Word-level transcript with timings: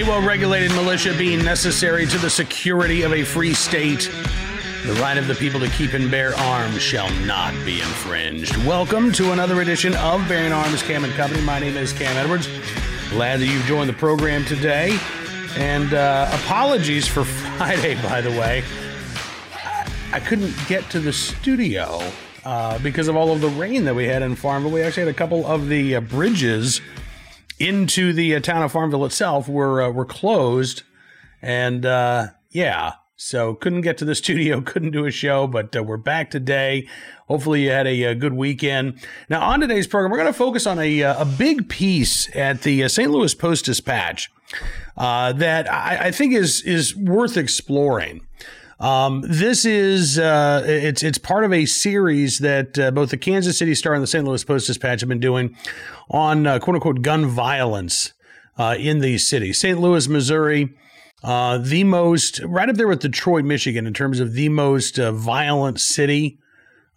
A 0.00 0.02
well 0.02 0.22
regulated 0.22 0.70
militia 0.70 1.14
being 1.18 1.44
necessary 1.44 2.06
to 2.06 2.16
the 2.16 2.30
security 2.30 3.02
of 3.02 3.12
a 3.12 3.22
free 3.22 3.52
state. 3.52 4.10
The 4.86 4.94
right 4.94 5.18
of 5.18 5.26
the 5.26 5.34
people 5.34 5.60
to 5.60 5.68
keep 5.68 5.92
and 5.92 6.10
bear 6.10 6.34
arms 6.36 6.80
shall 6.80 7.10
not 7.26 7.52
be 7.66 7.80
infringed. 7.80 8.56
Welcome 8.64 9.12
to 9.12 9.32
another 9.32 9.60
edition 9.60 9.94
of 9.96 10.26
Bearing 10.26 10.52
Arms 10.52 10.82
Cam 10.82 11.04
and 11.04 11.12
Company. 11.12 11.42
My 11.42 11.58
name 11.58 11.76
is 11.76 11.92
Cam 11.92 12.16
Edwards. 12.16 12.48
Glad 13.10 13.40
that 13.40 13.46
you've 13.46 13.66
joined 13.66 13.90
the 13.90 13.94
program 13.94 14.42
today. 14.46 14.98
And 15.56 15.92
uh, 15.92 16.30
apologies 16.32 17.06
for 17.06 17.24
Friday, 17.58 18.00
by 18.02 18.22
the 18.22 18.30
way. 18.30 18.64
I 20.14 20.20
couldn't 20.20 20.54
get 20.66 20.88
to 20.90 21.00
the 21.00 21.12
studio 21.12 22.00
uh, 22.46 22.78
because 22.78 23.08
of 23.08 23.16
all 23.16 23.32
of 23.32 23.42
the 23.42 23.50
rain 23.50 23.84
that 23.84 23.94
we 23.94 24.06
had 24.06 24.22
in 24.22 24.34
Farmville. 24.34 24.70
We 24.70 24.80
actually 24.80 25.04
had 25.04 25.14
a 25.14 25.18
couple 25.18 25.46
of 25.46 25.68
the 25.68 25.96
uh, 25.96 26.00
bridges 26.00 26.80
into 27.60 28.12
the 28.12 28.34
uh, 28.34 28.40
town 28.40 28.62
of 28.62 28.72
Farmville 28.72 29.04
itself 29.04 29.48
were 29.48 29.82
uh, 29.82 29.90
were 29.90 30.06
closed, 30.06 30.82
and 31.42 31.84
uh, 31.86 32.28
yeah, 32.50 32.94
so 33.16 33.54
couldn't 33.54 33.82
get 33.82 33.98
to 33.98 34.04
the 34.04 34.14
studio, 34.16 34.60
couldn't 34.60 34.90
do 34.90 35.04
a 35.04 35.10
show, 35.10 35.46
but 35.46 35.76
uh, 35.76 35.82
we're 35.82 35.98
back 35.98 36.30
today. 36.30 36.88
Hopefully, 37.28 37.64
you 37.64 37.70
had 37.70 37.86
a, 37.86 38.02
a, 38.04 38.14
good 38.14 38.32
weekend. 38.32 38.98
Now, 39.28 39.42
on 39.42 39.60
today's 39.60 39.86
program, 39.86 40.10
we're 40.10 40.16
going 40.18 40.32
to 40.32 40.38
focus 40.38 40.66
on 40.66 40.78
a 40.80 41.02
a 41.02 41.24
big 41.38 41.68
piece 41.68 42.34
at 42.34 42.62
the 42.62 42.88
St. 42.88 43.10
Louis 43.10 43.34
Post 43.34 43.66
Dispatch 43.66 44.30
that 44.96 45.70
I, 45.70 46.06
I 46.06 46.10
think 46.10 46.32
is 46.34 46.62
is 46.62 46.96
worth 46.96 47.36
exploring. 47.36 48.26
Um, 48.80 49.22
this 49.26 49.66
is 49.66 50.18
uh, 50.18 50.64
it's 50.66 51.02
it's 51.02 51.18
part 51.18 51.44
of 51.44 51.52
a 51.52 51.66
series 51.66 52.38
that 52.38 52.78
uh, 52.78 52.90
both 52.90 53.10
the 53.10 53.18
Kansas 53.18 53.58
City 53.58 53.74
Star 53.74 53.92
and 53.92 54.02
the 54.02 54.06
St. 54.06 54.24
Louis 54.24 54.42
Post 54.42 54.68
Dispatch 54.68 55.00
have 55.00 55.08
been 55.08 55.20
doing 55.20 55.54
on 56.08 56.46
uh, 56.46 56.58
quote 56.58 56.76
unquote 56.76 57.02
gun 57.02 57.26
violence 57.26 58.14
uh, 58.56 58.76
in 58.78 59.00
these 59.00 59.26
cities. 59.26 59.60
St. 59.60 59.78
Louis, 59.78 60.08
Missouri, 60.08 60.74
uh, 61.22 61.58
the 61.58 61.84
most 61.84 62.40
right 62.40 62.70
up 62.70 62.76
there 62.76 62.88
with 62.88 63.00
Detroit, 63.00 63.44
Michigan, 63.44 63.86
in 63.86 63.92
terms 63.92 64.18
of 64.18 64.32
the 64.32 64.48
most 64.48 64.98
uh, 64.98 65.12
violent 65.12 65.78
city 65.78 66.38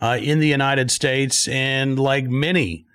in 0.02 0.39
the 0.39 0.50
United 0.50 0.91
States, 0.91 1.47
and 1.47 1.97
like 1.97 2.25
many 2.25 2.85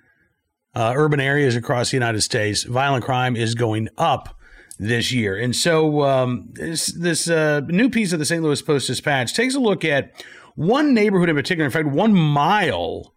urban 0.75 1.19
areas 1.19 1.55
across 1.55 1.89
the 1.89 1.97
United 1.97 2.21
States, 2.21 2.63
violent 2.63 3.03
crime 3.03 3.35
is 3.35 3.55
going 3.55 3.89
up 3.97 4.38
this 4.79 5.11
year. 5.11 5.35
And 5.35 5.55
so 5.55 6.03
um, 6.03 6.49
this, 6.53 6.87
this 6.87 7.29
uh, 7.29 7.61
new 7.67 7.89
piece 7.89 8.13
of 8.13 8.19
the 8.19 8.25
St. 8.25 8.41
Louis 8.41 8.61
Post 8.61 8.87
Dispatch 8.87 9.33
takes 9.33 9.53
a 9.53 9.59
look 9.59 9.83
at 9.83 10.11
one 10.55 10.93
neighborhood 10.93 11.29
in 11.29 11.35
particular, 11.35 11.65
in 11.65 11.71
fact, 11.71 11.89
one 11.89 12.13
mile 12.13 13.13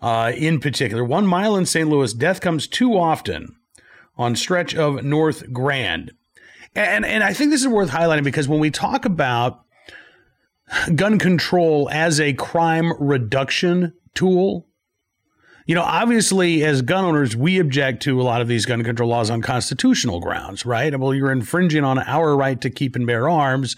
uh, 0.00 0.32
in 0.36 0.60
particular, 0.60 1.02
one 1.02 1.26
mile 1.26 1.56
in 1.56 1.66
St. 1.66 1.88
Louis, 1.88 2.12
death 2.12 2.40
comes 2.40 2.68
too 2.68 2.96
often 2.96 3.56
on 4.16 4.36
stretch 4.36 4.74
of 4.74 5.02
North 5.02 5.52
Grand. 5.52 6.12
And, 6.74 7.04
and 7.04 7.24
I 7.24 7.32
think 7.32 7.50
this 7.50 7.62
is 7.62 7.68
worth 7.68 7.90
highlighting 7.90 8.24
because 8.24 8.46
when 8.46 8.60
we 8.60 8.70
talk 8.70 9.04
about 9.04 9.64
gun 10.94 11.18
control 11.18 11.88
as 11.90 12.20
a 12.20 12.34
crime 12.34 12.92
reduction 13.00 13.94
tool, 14.14 14.67
you 15.68 15.74
know, 15.74 15.82
obviously, 15.82 16.64
as 16.64 16.80
gun 16.80 17.04
owners, 17.04 17.36
we 17.36 17.58
object 17.58 18.02
to 18.04 18.18
a 18.18 18.24
lot 18.24 18.40
of 18.40 18.48
these 18.48 18.64
gun 18.64 18.82
control 18.82 19.10
laws 19.10 19.28
on 19.28 19.42
constitutional 19.42 20.18
grounds, 20.18 20.64
right? 20.64 20.98
Well, 20.98 21.14
you're 21.14 21.30
infringing 21.30 21.84
on 21.84 21.98
our 21.98 22.34
right 22.34 22.58
to 22.62 22.70
keep 22.70 22.96
and 22.96 23.06
bear 23.06 23.28
arms 23.28 23.76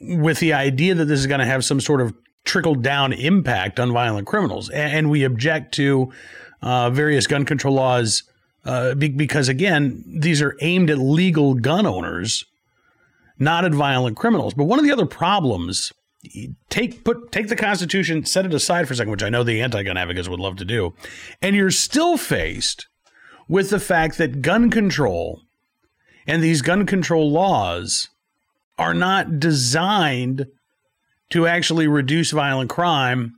with 0.00 0.40
the 0.40 0.52
idea 0.52 0.96
that 0.96 1.04
this 1.04 1.20
is 1.20 1.28
going 1.28 1.38
to 1.38 1.46
have 1.46 1.64
some 1.64 1.80
sort 1.80 2.00
of 2.00 2.12
trickle 2.44 2.74
down 2.74 3.12
impact 3.12 3.78
on 3.78 3.92
violent 3.92 4.26
criminals. 4.26 4.68
And 4.70 5.10
we 5.10 5.22
object 5.22 5.72
to 5.74 6.12
uh, 6.60 6.90
various 6.90 7.28
gun 7.28 7.44
control 7.44 7.74
laws 7.74 8.24
uh, 8.64 8.96
because, 8.96 9.48
again, 9.48 10.02
these 10.04 10.42
are 10.42 10.56
aimed 10.60 10.90
at 10.90 10.98
legal 10.98 11.54
gun 11.54 11.86
owners, 11.86 12.46
not 13.38 13.64
at 13.64 13.72
violent 13.72 14.16
criminals. 14.16 14.54
But 14.54 14.64
one 14.64 14.80
of 14.80 14.84
the 14.84 14.90
other 14.90 15.06
problems 15.06 15.92
take 16.68 17.04
put 17.04 17.32
take 17.32 17.48
the 17.48 17.56
Constitution, 17.56 18.24
set 18.24 18.46
it 18.46 18.54
aside 18.54 18.86
for 18.86 18.94
a 18.94 18.96
second, 18.96 19.10
which 19.10 19.22
I 19.22 19.28
know 19.28 19.42
the 19.42 19.60
anti-gun 19.60 19.96
advocates 19.96 20.28
would 20.28 20.40
love 20.40 20.56
to 20.56 20.64
do, 20.64 20.94
and 21.40 21.56
you're 21.56 21.70
still 21.70 22.16
faced 22.16 22.86
with 23.48 23.70
the 23.70 23.80
fact 23.80 24.18
that 24.18 24.42
gun 24.42 24.70
control 24.70 25.42
and 26.26 26.42
these 26.42 26.62
gun 26.62 26.86
control 26.86 27.30
laws 27.30 28.08
are 28.78 28.94
not 28.94 29.40
designed 29.40 30.46
to 31.30 31.46
actually 31.46 31.86
reduce 31.86 32.30
violent 32.30 32.70
crime 32.70 33.34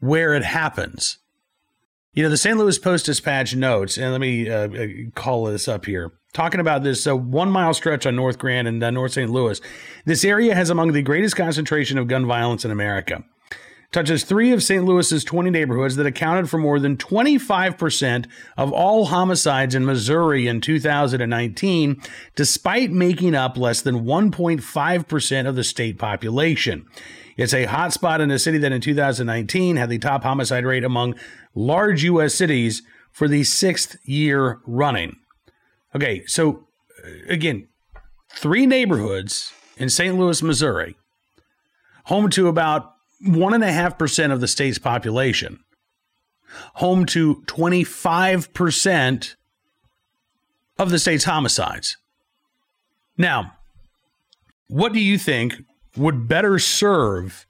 where 0.00 0.34
it 0.34 0.44
happens. 0.44 1.18
You 2.12 2.24
know, 2.24 2.28
the 2.28 2.36
St. 2.36 2.58
Louis 2.58 2.78
Post 2.78 3.06
Dispatch 3.06 3.54
notes, 3.54 3.96
and 3.96 4.10
let 4.10 4.20
me 4.20 4.50
uh, 4.50 4.68
uh 4.68 4.86
call 5.14 5.44
this 5.44 5.68
up 5.68 5.86
here 5.86 6.12
talking 6.32 6.60
about 6.60 6.82
this 6.82 7.06
uh, 7.06 7.16
one 7.16 7.50
mile 7.50 7.74
stretch 7.74 8.06
on 8.06 8.16
North 8.16 8.38
Grand 8.38 8.68
and 8.68 8.82
uh, 8.82 8.90
North 8.90 9.12
St. 9.12 9.30
Louis. 9.30 9.60
This 10.04 10.24
area 10.24 10.54
has 10.54 10.70
among 10.70 10.92
the 10.92 11.02
greatest 11.02 11.36
concentration 11.36 11.98
of 11.98 12.08
gun 12.08 12.26
violence 12.26 12.64
in 12.64 12.70
America. 12.70 13.24
Touches 13.92 14.22
three 14.22 14.52
of 14.52 14.62
St. 14.62 14.84
Louis's 14.84 15.24
20 15.24 15.50
neighborhoods 15.50 15.96
that 15.96 16.06
accounted 16.06 16.48
for 16.48 16.58
more 16.58 16.78
than 16.78 16.96
25% 16.96 18.26
of 18.56 18.72
all 18.72 19.06
homicides 19.06 19.74
in 19.74 19.84
Missouri 19.84 20.46
in 20.46 20.60
2019, 20.60 22.00
despite 22.36 22.92
making 22.92 23.34
up 23.34 23.56
less 23.56 23.82
than 23.82 24.04
1.5% 24.04 25.48
of 25.48 25.56
the 25.56 25.64
state 25.64 25.98
population. 25.98 26.86
It's 27.36 27.52
a 27.52 27.66
hotspot 27.66 28.20
in 28.20 28.30
a 28.30 28.38
city 28.38 28.58
that 28.58 28.70
in 28.70 28.80
2019 28.80 29.74
had 29.74 29.88
the 29.88 29.98
top 29.98 30.22
homicide 30.22 30.64
rate 30.64 30.84
among 30.84 31.16
large 31.56 32.04
U.S. 32.04 32.34
cities 32.34 32.82
for 33.10 33.26
the 33.26 33.42
sixth 33.42 33.96
year 34.04 34.60
running. 34.66 35.16
Okay, 35.94 36.24
so 36.26 36.68
uh, 37.04 37.10
again, 37.28 37.68
three 38.32 38.66
neighborhoods 38.66 39.52
in 39.76 39.88
St. 39.88 40.16
Louis, 40.16 40.42
Missouri, 40.42 40.96
home 42.04 42.30
to 42.30 42.48
about 42.48 42.92
1.5% 43.26 44.32
of 44.32 44.40
the 44.40 44.48
state's 44.48 44.78
population, 44.78 45.60
home 46.74 47.06
to 47.06 47.42
25% 47.46 49.34
of 50.78 50.90
the 50.90 50.98
state's 50.98 51.24
homicides. 51.24 51.96
Now, 53.18 53.52
what 54.68 54.92
do 54.92 55.00
you 55.00 55.18
think 55.18 55.62
would 55.96 56.28
better 56.28 56.58
serve 56.58 57.46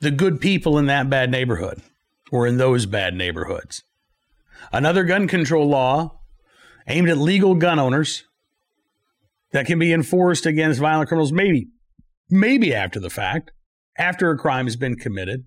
the 0.00 0.10
good 0.10 0.40
people 0.40 0.78
in 0.78 0.86
that 0.86 1.10
bad 1.10 1.30
neighborhood 1.30 1.82
or 2.30 2.46
in 2.46 2.56
those 2.56 2.86
bad 2.86 3.14
neighborhoods? 3.14 3.82
Another 4.72 5.04
gun 5.04 5.28
control 5.28 5.68
law 5.68 6.20
aimed 6.86 7.08
at 7.08 7.18
legal 7.18 7.54
gun 7.54 7.78
owners 7.78 8.24
that 9.52 9.66
can 9.66 9.78
be 9.78 9.92
enforced 9.92 10.46
against 10.46 10.80
violent 10.80 11.08
criminals, 11.08 11.32
maybe, 11.32 11.68
maybe 12.28 12.74
after 12.74 13.00
the 13.00 13.10
fact, 13.10 13.52
after 13.96 14.30
a 14.30 14.38
crime 14.38 14.66
has 14.66 14.76
been 14.76 14.96
committed, 14.96 15.44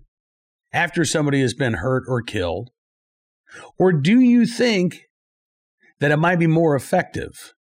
after 0.72 1.04
somebody 1.04 1.40
has 1.40 1.54
been 1.54 1.74
hurt 1.74 2.04
or 2.08 2.22
killed? 2.22 2.70
Or 3.78 3.92
do 3.92 4.20
you 4.20 4.46
think 4.46 5.02
that 6.00 6.10
it 6.10 6.18
might 6.18 6.38
be 6.38 6.46
more 6.46 6.74
effective 6.74 7.54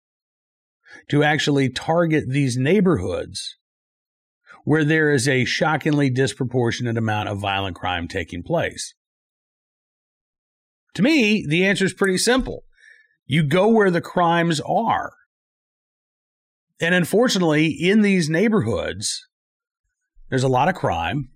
to 1.09 1.23
actually 1.23 1.69
target 1.69 2.25
these 2.27 2.57
neighborhoods 2.57 3.57
where 4.63 4.83
there 4.83 5.11
is 5.11 5.27
a 5.27 5.45
shockingly 5.45 6.09
disproportionate 6.09 6.97
amount 6.97 7.29
of 7.29 7.39
violent 7.39 7.75
crime 7.75 8.07
taking 8.07 8.43
place? 8.43 8.93
To 10.95 11.01
me, 11.01 11.45
the 11.47 11.65
answer 11.65 11.85
is 11.85 11.93
pretty 11.93 12.17
simple. 12.17 12.63
You 13.25 13.43
go 13.43 13.67
where 13.67 13.91
the 13.91 14.01
crimes 14.01 14.61
are. 14.61 15.13
And 16.79 16.93
unfortunately, 16.93 17.67
in 17.67 18.01
these 18.01 18.29
neighborhoods, 18.29 19.27
there's 20.29 20.43
a 20.43 20.49
lot 20.49 20.67
of 20.67 20.75
crime 20.75 21.29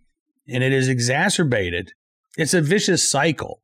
and 0.48 0.64
it 0.64 0.74
is 0.74 0.88
exacerbated. 0.88 1.94
It's 2.38 2.54
a 2.54 2.62
vicious 2.62 3.10
cycle. 3.10 3.62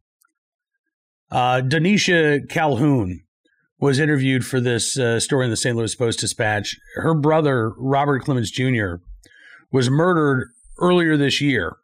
Uh, 1.32 1.62
Donisha 1.62 2.48
Calhoun 2.50 3.22
was 3.80 4.00
interviewed 4.00 4.46
for 4.46 4.62
this 4.62 4.98
uh, 4.98 5.20
story 5.20 5.46
in 5.46 5.52
the 5.52 5.58
St. 5.58 5.76
Louis 5.76 5.94
Post 5.96 6.20
Dispatch. 6.20 6.78
Her 6.96 7.14
brother, 7.14 7.74
Robert 7.78 8.24
Clemens 8.24 8.52
Jr., 8.52 8.96
was 9.72 9.90
murdered 9.90 10.50
earlier 10.80 11.18
this 11.18 11.42
year, 11.42 11.78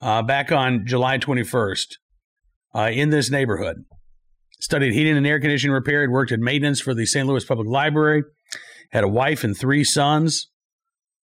uh, 0.00 0.22
back 0.22 0.50
on 0.50 0.86
July 0.86 1.18
21st, 1.18 1.96
uh, 2.74 2.90
in 2.92 3.10
this 3.10 3.30
neighborhood 3.30 3.84
studied 4.64 4.94
heating 4.94 5.14
and 5.14 5.26
air 5.26 5.38
conditioning 5.38 5.74
repair, 5.74 6.00
had 6.00 6.10
worked 6.10 6.32
in 6.32 6.42
maintenance 6.42 6.80
for 6.80 6.94
the 6.94 7.04
St. 7.04 7.26
Louis 7.26 7.44
Public 7.44 7.68
Library, 7.68 8.22
had 8.92 9.04
a 9.04 9.08
wife 9.08 9.44
and 9.44 9.54
three 9.54 9.84
sons, 9.84 10.48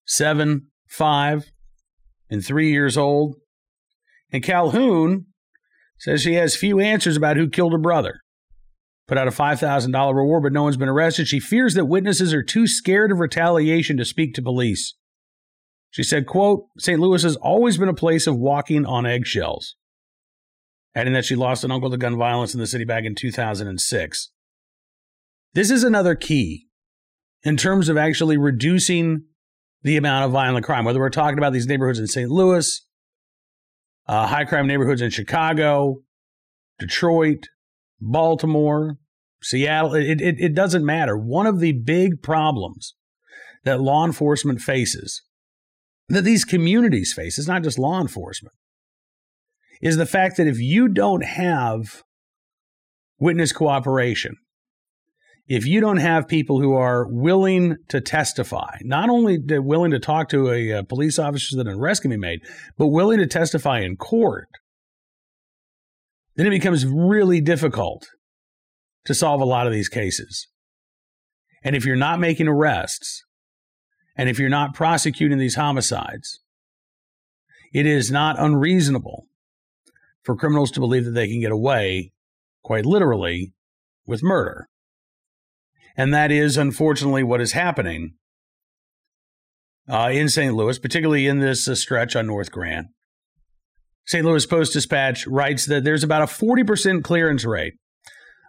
seven, 0.04 0.66
five, 0.88 1.46
and 2.28 2.44
three 2.44 2.72
years 2.72 2.98
old. 2.98 3.36
And 4.32 4.42
Calhoun 4.42 5.26
says 6.00 6.20
she 6.20 6.34
has 6.34 6.56
few 6.56 6.80
answers 6.80 7.16
about 7.16 7.36
who 7.36 7.48
killed 7.48 7.70
her 7.70 7.78
brother. 7.78 8.22
Put 9.06 9.18
out 9.18 9.28
a 9.28 9.30
$5,000 9.30 10.14
reward, 10.14 10.42
but 10.42 10.52
no 10.52 10.64
one's 10.64 10.76
been 10.76 10.88
arrested. 10.88 11.28
She 11.28 11.38
fears 11.38 11.74
that 11.74 11.86
witnesses 11.86 12.34
are 12.34 12.42
too 12.42 12.66
scared 12.66 13.12
of 13.12 13.20
retaliation 13.20 13.96
to 13.98 14.04
speak 14.04 14.34
to 14.34 14.42
police. 14.42 14.94
She 15.90 16.02
said, 16.02 16.26
quote, 16.26 16.64
St. 16.78 16.98
Louis 16.98 17.22
has 17.22 17.36
always 17.36 17.78
been 17.78 17.88
a 17.88 17.94
place 17.94 18.26
of 18.26 18.36
walking 18.36 18.84
on 18.84 19.06
eggshells 19.06 19.76
adding 20.94 21.12
that 21.12 21.24
she 21.24 21.36
lost 21.36 21.64
an 21.64 21.70
uncle 21.70 21.90
to 21.90 21.96
gun 21.96 22.16
violence 22.16 22.54
in 22.54 22.60
the 22.60 22.66
city 22.66 22.84
back 22.84 23.04
in 23.04 23.14
2006. 23.14 24.30
This 25.54 25.70
is 25.70 25.84
another 25.84 26.14
key 26.14 26.66
in 27.42 27.56
terms 27.56 27.88
of 27.88 27.96
actually 27.96 28.36
reducing 28.36 29.24
the 29.82 29.96
amount 29.96 30.24
of 30.24 30.32
violent 30.32 30.66
crime, 30.66 30.84
whether 30.84 30.98
we're 30.98 31.10
talking 31.10 31.38
about 31.38 31.52
these 31.52 31.66
neighborhoods 31.66 31.98
in 31.98 32.06
St. 32.06 32.30
Louis, 32.30 32.84
uh, 34.06 34.26
high 34.26 34.44
crime 34.44 34.66
neighborhoods 34.66 35.00
in 35.00 35.10
Chicago, 35.10 36.02
Detroit, 36.78 37.48
Baltimore, 38.00 38.98
Seattle, 39.42 39.94
it, 39.94 40.20
it, 40.20 40.36
it 40.38 40.54
doesn't 40.54 40.84
matter. 40.84 41.16
One 41.16 41.46
of 41.46 41.60
the 41.60 41.72
big 41.72 42.22
problems 42.22 42.94
that 43.64 43.80
law 43.80 44.04
enforcement 44.04 44.60
faces, 44.60 45.22
that 46.08 46.24
these 46.24 46.44
communities 46.44 47.12
face, 47.12 47.38
is 47.38 47.46
not 47.46 47.62
just 47.62 47.78
law 47.78 48.00
enforcement, 48.00 48.54
is 49.80 49.96
the 49.96 50.06
fact 50.06 50.36
that 50.36 50.46
if 50.46 50.58
you 50.58 50.88
don't 50.88 51.24
have 51.24 52.02
witness 53.18 53.52
cooperation, 53.52 54.36
if 55.46 55.66
you 55.66 55.80
don't 55.80 55.98
have 55.98 56.28
people 56.28 56.60
who 56.60 56.74
are 56.74 57.06
willing 57.08 57.76
to 57.88 58.00
testify, 58.00 58.76
not 58.82 59.08
only 59.08 59.38
willing 59.48 59.92
to 59.92 59.98
talk 59.98 60.28
to 60.28 60.50
a, 60.50 60.70
a 60.70 60.84
police 60.84 61.18
officer 61.18 61.46
so 61.50 61.56
that 61.56 61.66
an 61.66 61.78
arrest 61.78 62.02
can 62.02 62.10
be 62.10 62.18
made, 62.18 62.40
but 62.76 62.88
willing 62.88 63.18
to 63.18 63.26
testify 63.26 63.80
in 63.80 63.96
court, 63.96 64.48
then 66.36 66.46
it 66.46 66.50
becomes 66.50 66.84
really 66.84 67.40
difficult 67.40 68.06
to 69.06 69.14
solve 69.14 69.40
a 69.40 69.46
lot 69.46 69.66
of 69.66 69.72
these 69.72 69.88
cases. 69.88 70.48
And 71.64 71.74
if 71.74 71.86
you're 71.86 71.96
not 71.96 72.20
making 72.20 72.46
arrests, 72.46 73.24
and 74.16 74.28
if 74.28 74.38
you're 74.38 74.50
not 74.50 74.74
prosecuting 74.74 75.38
these 75.38 75.54
homicides, 75.54 76.40
it 77.72 77.86
is 77.86 78.10
not 78.10 78.38
unreasonable 78.38 79.27
for 80.28 80.36
criminals 80.36 80.70
to 80.70 80.78
believe 80.78 81.06
that 81.06 81.12
they 81.12 81.26
can 81.26 81.40
get 81.40 81.50
away, 81.50 82.12
quite 82.62 82.84
literally, 82.84 83.54
with 84.04 84.22
murder. 84.22 84.68
And 85.96 86.12
that 86.12 86.30
is 86.30 86.58
unfortunately 86.58 87.22
what 87.22 87.40
is 87.40 87.52
happening 87.52 88.12
uh, 89.88 90.10
in 90.12 90.28
St. 90.28 90.54
Louis, 90.54 90.78
particularly 90.78 91.26
in 91.26 91.38
this 91.38 91.66
uh, 91.66 91.74
stretch 91.74 92.14
on 92.14 92.26
North 92.26 92.52
Grand. 92.52 92.88
St. 94.04 94.22
Louis 94.22 94.44
Post 94.44 94.74
Dispatch 94.74 95.26
writes 95.26 95.64
that 95.64 95.84
there's 95.84 96.04
about 96.04 96.20
a 96.20 96.26
40% 96.26 97.02
clearance 97.02 97.46
rate 97.46 97.72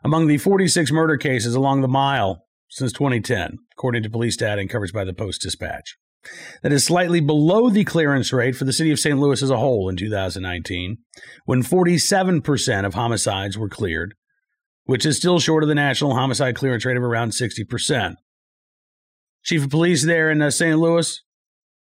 among 0.04 0.28
the 0.28 0.38
46 0.38 0.92
murder 0.92 1.16
cases 1.16 1.56
along 1.56 1.80
the 1.80 1.88
mile 1.88 2.44
since 2.68 2.92
2010, 2.92 3.58
according 3.72 4.04
to 4.04 4.10
police 4.10 4.36
data 4.36 4.60
and 4.60 4.70
coverage 4.70 4.92
by 4.92 5.06
the 5.06 5.14
Post 5.14 5.44
Dispatch. 5.44 5.96
That 6.64 6.74
is 6.74 6.84
slightly 6.84 7.22
below 7.22 7.70
the 7.70 7.86
clearance 7.86 8.34
rate 8.34 8.56
for 8.56 8.66
the 8.66 8.74
city 8.74 8.92
of 8.92 9.00
St. 9.00 9.18
Louis 9.18 9.42
as 9.42 9.50
a 9.50 9.58
whole 9.58 9.88
in 9.90 9.96
2019, 9.96 10.98
when 11.46 11.64
47% 11.64 12.86
of 12.86 12.94
homicides 12.94 13.58
were 13.58 13.70
cleared, 13.70 14.14
which 14.84 15.06
is 15.06 15.18
still 15.18 15.40
short 15.40 15.64
of 15.64 15.70
the 15.70 15.76
national 15.76 16.16
homicide 16.16 16.56
clearance 16.56 16.86
rate 16.86 16.98
of 16.98 17.04
around 17.04 17.30
60%. 17.32 18.16
Chief 19.44 19.64
of 19.64 19.70
police 19.70 20.06
there 20.06 20.30
in 20.30 20.42
uh, 20.42 20.52
St. 20.52 20.78
Louis 20.78 21.22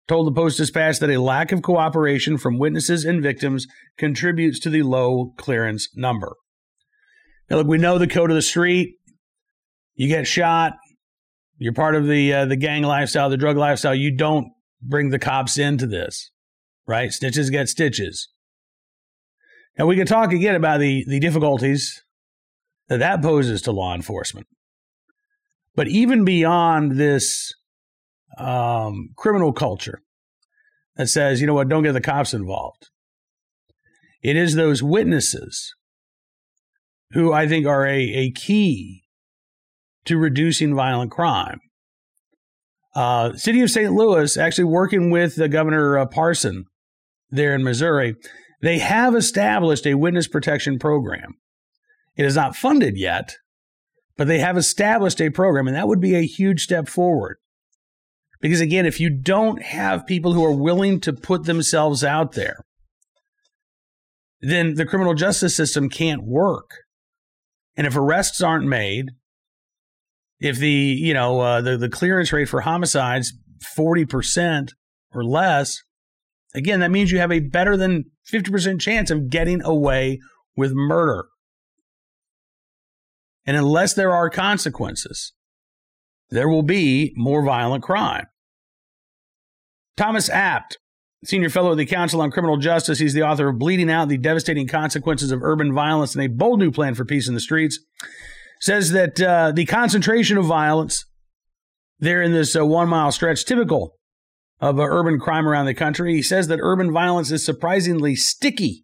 told 0.08 0.28
the 0.28 0.32
Post 0.32 0.58
Dispatch 0.58 1.00
that 1.00 1.10
a 1.10 1.22
lack 1.22 1.52
of 1.52 1.62
cooperation 1.62 2.38
from 2.38 2.60
witnesses 2.60 3.06
and 3.06 3.22
victims 3.22 3.68
contributes 3.98 4.60
to 4.60 4.70
the 4.70 4.84
low 4.84 5.34
clearance 5.38 5.90
number. 5.96 6.36
Now, 7.50 7.58
look, 7.58 7.68
we 7.68 7.78
know 7.78 7.98
the 7.98 8.08
code 8.08 8.30
of 8.30 8.36
the 8.36 8.42
street. 8.42 8.96
You 9.96 10.08
get 10.08 10.28
shot, 10.28 10.74
you're 11.60 11.74
part 11.74 11.94
of 11.94 12.08
the 12.08 12.34
uh, 12.34 12.46
the 12.46 12.56
gang 12.56 12.84
lifestyle, 12.84 13.30
the 13.30 13.38
drug 13.38 13.58
lifestyle. 13.58 13.94
You 13.94 14.16
don't 14.16 14.48
bring 14.82 15.10
the 15.10 15.20
cops 15.20 15.58
into 15.58 15.86
this, 15.86 16.32
right? 16.88 17.12
Stitches 17.12 17.50
get 17.50 17.68
stitches. 17.68 18.30
Now 19.78 19.86
we 19.86 19.98
can 19.98 20.08
talk 20.08 20.32
again 20.32 20.56
about 20.56 20.80
the 20.80 21.04
the 21.06 21.20
difficulties 21.20 22.02
that 22.88 23.00
that 23.00 23.22
poses 23.22 23.62
to 23.64 23.72
law 23.72 23.94
enforcement. 23.94 24.48
But 25.76 25.90
even 25.90 26.26
beyond 26.26 26.94
this 26.94 27.54
um, 28.38 29.10
criminal 29.18 29.54
culture 29.54 30.02
that 30.96 31.08
says, 31.08 31.42
you 31.42 31.48
know 31.48 31.54
what, 31.54 31.70
don't 31.70 31.84
get 31.84 31.94
the 31.94 32.02
cops 32.02 32.34
involved, 32.34 32.90
it 34.22 34.38
is 34.38 34.56
those 34.56 34.82
witnesses 34.82 35.76
who 37.12 37.34
I 37.34 37.48
think 37.48 37.66
are 37.66 37.86
a, 37.86 38.00
a 38.00 38.32
key 38.32 39.04
to 40.10 40.18
reducing 40.18 40.74
violent 40.74 41.12
crime. 41.12 41.60
Uh, 42.96 43.34
City 43.34 43.62
of 43.62 43.70
St. 43.70 43.94
Louis, 43.94 44.36
actually 44.38 44.64
working 44.64 45.12
with 45.12 45.36
the 45.36 45.48
Governor 45.48 46.00
uh, 46.00 46.08
Parson 46.08 46.66
there 47.30 47.54
in 47.54 47.64
Missouri, 47.64 48.16
they 48.60 48.80
have 48.80 49.16
established 49.16 49.86
a 49.86 49.94
witness 49.94 50.28
protection 50.28 50.80
program. 50.80 51.36
It 52.18 52.26
is 52.26 52.36
not 52.36 52.56
funded 52.56 52.98
yet, 52.98 53.36
but 54.18 54.28
they 54.28 54.40
have 54.40 54.58
established 54.58 55.22
a 55.22 55.30
program, 55.30 55.68
and 55.68 55.76
that 55.76 55.88
would 55.88 56.02
be 56.02 56.16
a 56.16 56.26
huge 56.26 56.64
step 56.64 56.88
forward. 56.88 57.38
Because 58.42 58.62
again, 58.62 58.88
if 58.88 59.00
you 59.00 59.12
don't 59.12 59.62
have 59.62 60.08
people 60.08 60.34
who 60.34 60.44
are 60.44 60.56
willing 60.56 61.00
to 61.02 61.14
put 61.14 61.44
themselves 61.44 62.04
out 62.04 62.32
there, 62.32 62.66
then 64.42 64.74
the 64.74 64.88
criminal 64.88 65.14
justice 65.14 65.56
system 65.56 65.88
can't 65.88 66.24
work. 66.24 66.72
And 67.78 67.86
if 67.86 67.96
arrests 67.96 68.42
aren't 68.42 68.66
made, 68.66 69.12
if 70.40 70.58
the 70.58 70.70
you 70.70 71.14
know 71.14 71.40
uh, 71.40 71.62
the 71.62 71.78
the 71.78 71.90
clearance 71.90 72.32
rate 72.32 72.50
for 72.50 72.62
homicides 72.62 73.34
forty 73.76 74.06
percent 74.06 74.74
or 75.14 75.24
less, 75.24 75.82
again 76.54 76.80
that 76.80 76.92
means 76.92 77.12
you 77.12 77.20
have 77.20 77.32
a 77.32 77.40
better 77.40 77.76
than 77.76 78.06
fifty 78.26 78.52
percent 78.52 78.82
chance 78.82 79.12
of 79.12 79.30
getting 79.30 79.62
away 79.64 80.20
with 80.56 80.72
murder. 80.74 81.26
And 83.46 83.58
unless 83.58 83.94
there 83.94 84.14
are 84.14 84.30
consequences, 84.30 85.34
there 86.30 86.48
will 86.48 86.64
be 86.64 87.14
more 87.16 87.44
violent 87.44 87.84
crime. 87.84 88.26
Thomas 89.98 90.30
Abt, 90.30 90.78
senior 91.26 91.50
fellow 91.50 91.72
of 91.72 91.78
the 91.78 91.86
Council 91.86 92.22
on 92.22 92.32
Criminal 92.32 92.58
Justice, 92.58 93.00
he's 93.00 93.14
the 93.14 93.24
author 93.24 93.50
of 93.50 93.58
Bleeding 93.60 93.90
Out 93.90 94.08
The 94.08 94.18
Devastating 94.18 94.68
Consequences 94.68 95.32
of 95.32 95.44
Urban 95.44 95.74
Violence 95.74 96.16
and 96.16 96.24
a 96.24 96.28
Bold 96.28 96.60
New 96.60 96.72
Plan 96.72 96.94
for 96.94 97.06
Peace 97.06 97.28
in 97.28 97.34
the 97.34 97.40
Streets, 97.40 97.80
says 98.60 98.92
that 98.92 99.22
uh, 99.22 99.52
the 99.52 99.66
concentration 99.66 100.38
of 100.38 100.46
violence 100.46 101.06
there 102.00 102.22
in 102.22 102.32
this 102.32 102.56
uh, 102.56 102.66
one 102.66 102.90
mile 102.90 103.12
stretch, 103.12 103.46
typical 103.46 103.96
of 104.60 104.80
uh, 104.80 104.84
urban 104.84 105.20
crime 105.20 105.48
around 105.48 105.66
the 105.66 105.74
country. 105.74 106.14
He 106.16 106.22
says 106.22 106.48
that 106.48 106.60
urban 106.62 106.92
violence 106.92 107.32
is 107.32 107.46
surprisingly 107.46 108.16
sticky 108.16 108.84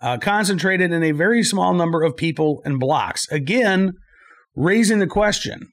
uh, 0.00 0.18
concentrated 0.18 0.92
in 0.92 1.02
a 1.02 1.12
very 1.12 1.42
small 1.42 1.72
number 1.74 2.02
of 2.02 2.16
people 2.16 2.60
and 2.64 2.78
blocks. 2.78 3.30
Again, 3.30 3.92
raising 4.54 4.98
the 4.98 5.06
question. 5.06 5.68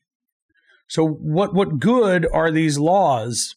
So, 0.88 1.08
what 1.08 1.54
what 1.54 1.80
good 1.80 2.28
are 2.32 2.52
these 2.52 2.80
laws 2.80 3.56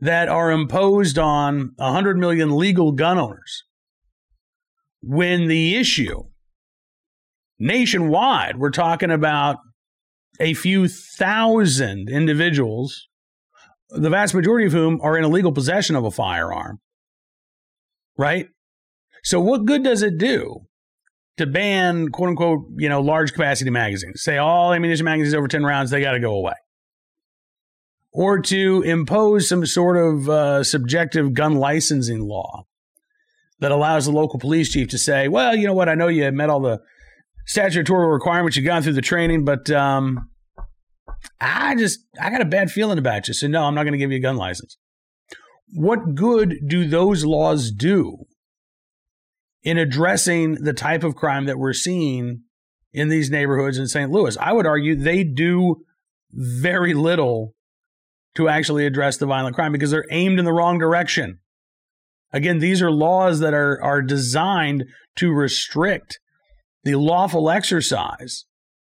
that 0.00 0.28
are 0.28 0.50
imposed 0.50 1.18
on 1.18 1.72
100 1.76 2.16
million 2.16 2.56
legal 2.56 2.92
gun 2.92 3.18
owners 3.18 3.64
when 5.02 5.46
the 5.46 5.76
issue 5.76 6.29
nationwide, 7.60 8.56
we're 8.56 8.70
talking 8.70 9.10
about 9.10 9.58
a 10.40 10.54
few 10.54 10.88
thousand 10.88 12.08
individuals, 12.08 13.08
the 13.90 14.10
vast 14.10 14.34
majority 14.34 14.66
of 14.66 14.72
whom 14.72 14.98
are 15.02 15.16
in 15.16 15.24
illegal 15.24 15.52
possession 15.52 15.94
of 15.94 16.04
a 16.04 16.10
firearm, 16.10 16.80
right? 18.16 18.48
So, 19.22 19.38
what 19.38 19.66
good 19.66 19.84
does 19.84 20.02
it 20.02 20.16
do 20.16 20.62
to 21.36 21.46
ban 21.46 22.08
quote 22.08 22.30
unquote, 22.30 22.64
you 22.78 22.88
know, 22.88 23.02
large 23.02 23.32
capacity 23.32 23.70
magazines? 23.70 24.22
Say 24.22 24.38
all 24.38 24.72
ammunition 24.72 25.04
magazines 25.04 25.34
over 25.34 25.46
10 25.46 25.62
rounds, 25.62 25.90
they 25.90 26.00
got 26.00 26.12
to 26.12 26.20
go 26.20 26.34
away. 26.34 26.54
Or 28.12 28.40
to 28.40 28.82
impose 28.82 29.48
some 29.48 29.64
sort 29.66 29.96
of 29.96 30.28
uh, 30.28 30.64
subjective 30.64 31.32
gun 31.34 31.56
licensing 31.56 32.20
law 32.20 32.64
that 33.60 33.70
allows 33.70 34.06
the 34.06 34.12
local 34.12 34.40
police 34.40 34.72
chief 34.72 34.88
to 34.88 34.98
say, 34.98 35.28
well, 35.28 35.54
you 35.54 35.66
know 35.66 35.74
what, 35.74 35.88
I 35.88 35.94
know 35.94 36.08
you 36.08 36.32
met 36.32 36.50
all 36.50 36.60
the 36.60 36.80
statutory 37.46 38.12
requirements, 38.12 38.56
you've 38.56 38.66
gone 38.66 38.82
through 38.82 38.94
the 38.94 39.00
training, 39.00 39.44
but 39.44 39.70
um, 39.70 40.28
I 41.40 41.74
just, 41.76 42.00
I 42.20 42.30
got 42.30 42.40
a 42.40 42.46
bad 42.46 42.70
feeling 42.70 42.98
about 42.98 43.28
you. 43.28 43.34
So, 43.34 43.46
no, 43.46 43.64
I'm 43.64 43.74
not 43.74 43.82
going 43.82 43.92
to 43.92 43.98
give 43.98 44.10
you 44.10 44.18
a 44.18 44.22
gun 44.22 44.36
license. 44.36 44.76
What 45.72 46.14
good 46.14 46.56
do 46.66 46.86
those 46.86 47.24
laws 47.24 47.70
do 47.70 48.24
in 49.62 49.78
addressing 49.78 50.54
the 50.54 50.72
type 50.72 51.04
of 51.04 51.14
crime 51.14 51.44
that 51.46 51.58
we're 51.58 51.72
seeing 51.72 52.42
in 52.92 53.08
these 53.08 53.30
neighborhoods 53.30 53.78
in 53.78 53.86
St. 53.86 54.10
Louis. 54.10 54.36
I 54.38 54.52
would 54.52 54.66
argue 54.66 54.96
they 54.96 55.24
do 55.24 55.84
very 56.32 56.94
little 56.94 57.54
to 58.34 58.48
actually 58.48 58.86
address 58.86 59.16
the 59.16 59.26
violent 59.26 59.54
crime 59.54 59.72
because 59.72 59.90
they're 59.90 60.06
aimed 60.10 60.38
in 60.38 60.44
the 60.44 60.52
wrong 60.52 60.78
direction. 60.78 61.38
Again, 62.32 62.58
these 62.58 62.80
are 62.80 62.90
laws 62.90 63.40
that 63.40 63.54
are, 63.54 63.82
are 63.82 64.02
designed 64.02 64.84
to 65.16 65.32
restrict 65.32 66.20
the 66.84 66.94
lawful 66.94 67.50
exercise 67.50 68.44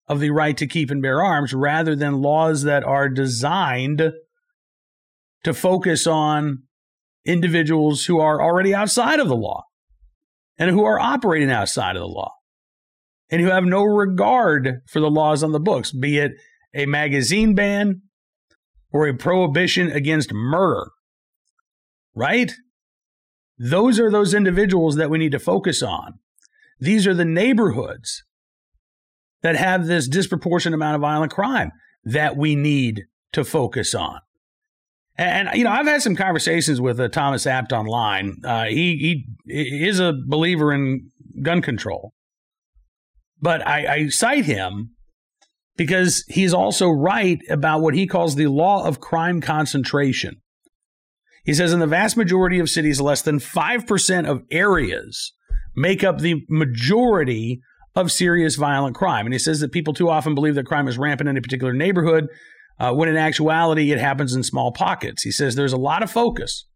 of 0.06 0.20
the 0.20 0.30
right 0.30 0.56
to 0.56 0.66
keep 0.66 0.90
and 0.90 1.02
bear 1.02 1.22
arms 1.22 1.52
rather 1.52 1.94
than 1.94 2.22
laws 2.22 2.62
that 2.62 2.84
are 2.84 3.08
designed 3.08 4.12
to 5.44 5.54
focus 5.54 6.06
on 6.06 6.64
individuals 7.24 8.06
who 8.06 8.18
are 8.18 8.42
already 8.42 8.74
outside 8.74 9.20
of 9.20 9.28
the 9.28 9.36
law 9.36 9.64
and 10.58 10.70
who 10.70 10.84
are 10.84 10.98
operating 10.98 11.50
outside 11.50 11.96
of 11.96 12.00
the 12.00 12.08
law 12.08 12.32
and 13.30 13.40
who 13.40 13.48
have 13.48 13.64
no 13.64 13.82
regard 13.82 14.80
for 14.88 15.00
the 15.00 15.10
laws 15.10 15.42
on 15.42 15.52
the 15.52 15.60
books, 15.60 15.92
be 15.92 16.18
it 16.18 16.32
a 16.74 16.86
magazine 16.86 17.54
ban, 17.54 18.02
or 18.92 19.06
a 19.06 19.14
prohibition 19.14 19.90
against 19.90 20.32
murder. 20.32 20.90
Right? 22.14 22.52
Those 23.58 24.00
are 24.00 24.10
those 24.10 24.34
individuals 24.34 24.96
that 24.96 25.10
we 25.10 25.18
need 25.18 25.32
to 25.32 25.38
focus 25.38 25.82
on. 25.82 26.18
These 26.80 27.06
are 27.06 27.14
the 27.14 27.24
neighborhoods 27.24 28.24
that 29.42 29.56
have 29.56 29.86
this 29.86 30.08
disproportionate 30.08 30.74
amount 30.74 30.96
of 30.96 31.00
violent 31.00 31.32
crime 31.32 31.72
that 32.04 32.36
we 32.36 32.56
need 32.56 33.04
to 33.32 33.44
focus 33.44 33.94
on. 33.94 34.20
And, 35.16 35.50
you 35.54 35.64
know, 35.64 35.70
I've 35.70 35.86
had 35.86 36.02
some 36.02 36.16
conversations 36.16 36.80
with 36.80 36.98
uh, 36.98 37.08
Thomas 37.08 37.46
Abt 37.46 37.72
online. 37.72 38.38
Uh, 38.42 38.64
he, 38.64 39.26
he 39.46 39.86
is 39.86 40.00
a 40.00 40.14
believer 40.26 40.72
in 40.72 41.10
gun 41.42 41.60
control, 41.60 42.14
but 43.40 43.66
I, 43.66 43.94
I 43.94 44.08
cite 44.08 44.46
him 44.46 44.94
because 45.76 46.24
he's 46.28 46.54
also 46.54 46.88
right 46.88 47.38
about 47.50 47.80
what 47.80 47.94
he 47.94 48.06
calls 48.06 48.34
the 48.34 48.46
law 48.46 48.84
of 48.86 49.00
crime 49.00 49.40
concentration. 49.40 50.40
He 51.44 51.54
says 51.54 51.72
in 51.72 51.80
the 51.80 51.86
vast 51.86 52.16
majority 52.16 52.58
of 52.58 52.70
cities, 52.70 53.00
less 53.00 53.22
than 53.22 53.38
5% 53.38 54.28
of 54.28 54.42
areas 54.50 55.32
make 55.76 56.04
up 56.04 56.18
the 56.18 56.42
majority 56.48 57.60
of 57.94 58.12
serious 58.12 58.56
violent 58.56 58.94
crime. 58.96 59.26
And 59.26 59.32
he 59.32 59.38
says 59.38 59.60
that 59.60 59.72
people 59.72 59.94
too 59.94 60.08
often 60.08 60.34
believe 60.34 60.54
that 60.54 60.66
crime 60.66 60.88
is 60.88 60.98
rampant 60.98 61.28
in 61.28 61.36
a 61.36 61.42
particular 61.42 61.72
neighborhood 61.72 62.28
uh, 62.78 62.92
when 62.92 63.08
in 63.08 63.16
actuality 63.16 63.92
it 63.92 63.98
happens 63.98 64.34
in 64.34 64.42
small 64.42 64.72
pockets. 64.72 65.22
He 65.22 65.30
says 65.30 65.54
there's 65.54 65.72
a 65.72 65.78
lot 65.78 66.02
of 66.02 66.10
focus 66.10 66.66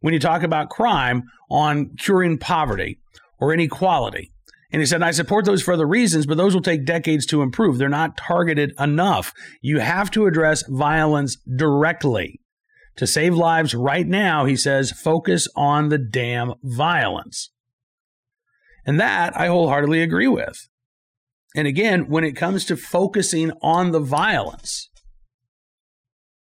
when 0.00 0.12
you 0.12 0.20
talk 0.20 0.42
about 0.42 0.70
crime 0.70 1.22
on 1.50 1.94
curing 1.96 2.38
poverty 2.38 2.98
or 3.38 3.52
inequality. 3.52 4.32
And 4.72 4.82
he 4.82 4.86
said, 4.86 5.02
I 5.02 5.12
support 5.12 5.44
those 5.44 5.62
for 5.62 5.74
other 5.74 5.86
reasons, 5.86 6.26
but 6.26 6.36
those 6.36 6.52
will 6.52 6.62
take 6.62 6.84
decades 6.84 7.24
to 7.26 7.42
improve. 7.42 7.78
They're 7.78 7.88
not 7.88 8.16
targeted 8.16 8.72
enough. 8.78 9.32
You 9.62 9.78
have 9.78 10.10
to 10.10 10.26
address 10.26 10.64
violence 10.68 11.36
directly. 11.56 12.40
To 12.96 13.06
save 13.06 13.34
lives 13.34 13.74
right 13.74 14.06
now, 14.06 14.44
he 14.44 14.56
says, 14.56 14.90
focus 14.90 15.46
on 15.54 15.88
the 15.88 15.98
damn 15.98 16.54
violence. 16.62 17.50
And 18.86 19.00
that 19.00 19.36
I 19.36 19.48
wholeheartedly 19.48 20.00
agree 20.00 20.28
with. 20.28 20.68
And 21.56 21.66
again, 21.66 22.08
when 22.08 22.22
it 22.22 22.36
comes 22.36 22.64
to 22.66 22.76
focusing 22.76 23.50
on 23.60 23.90
the 23.90 24.00
violence, 24.00 24.88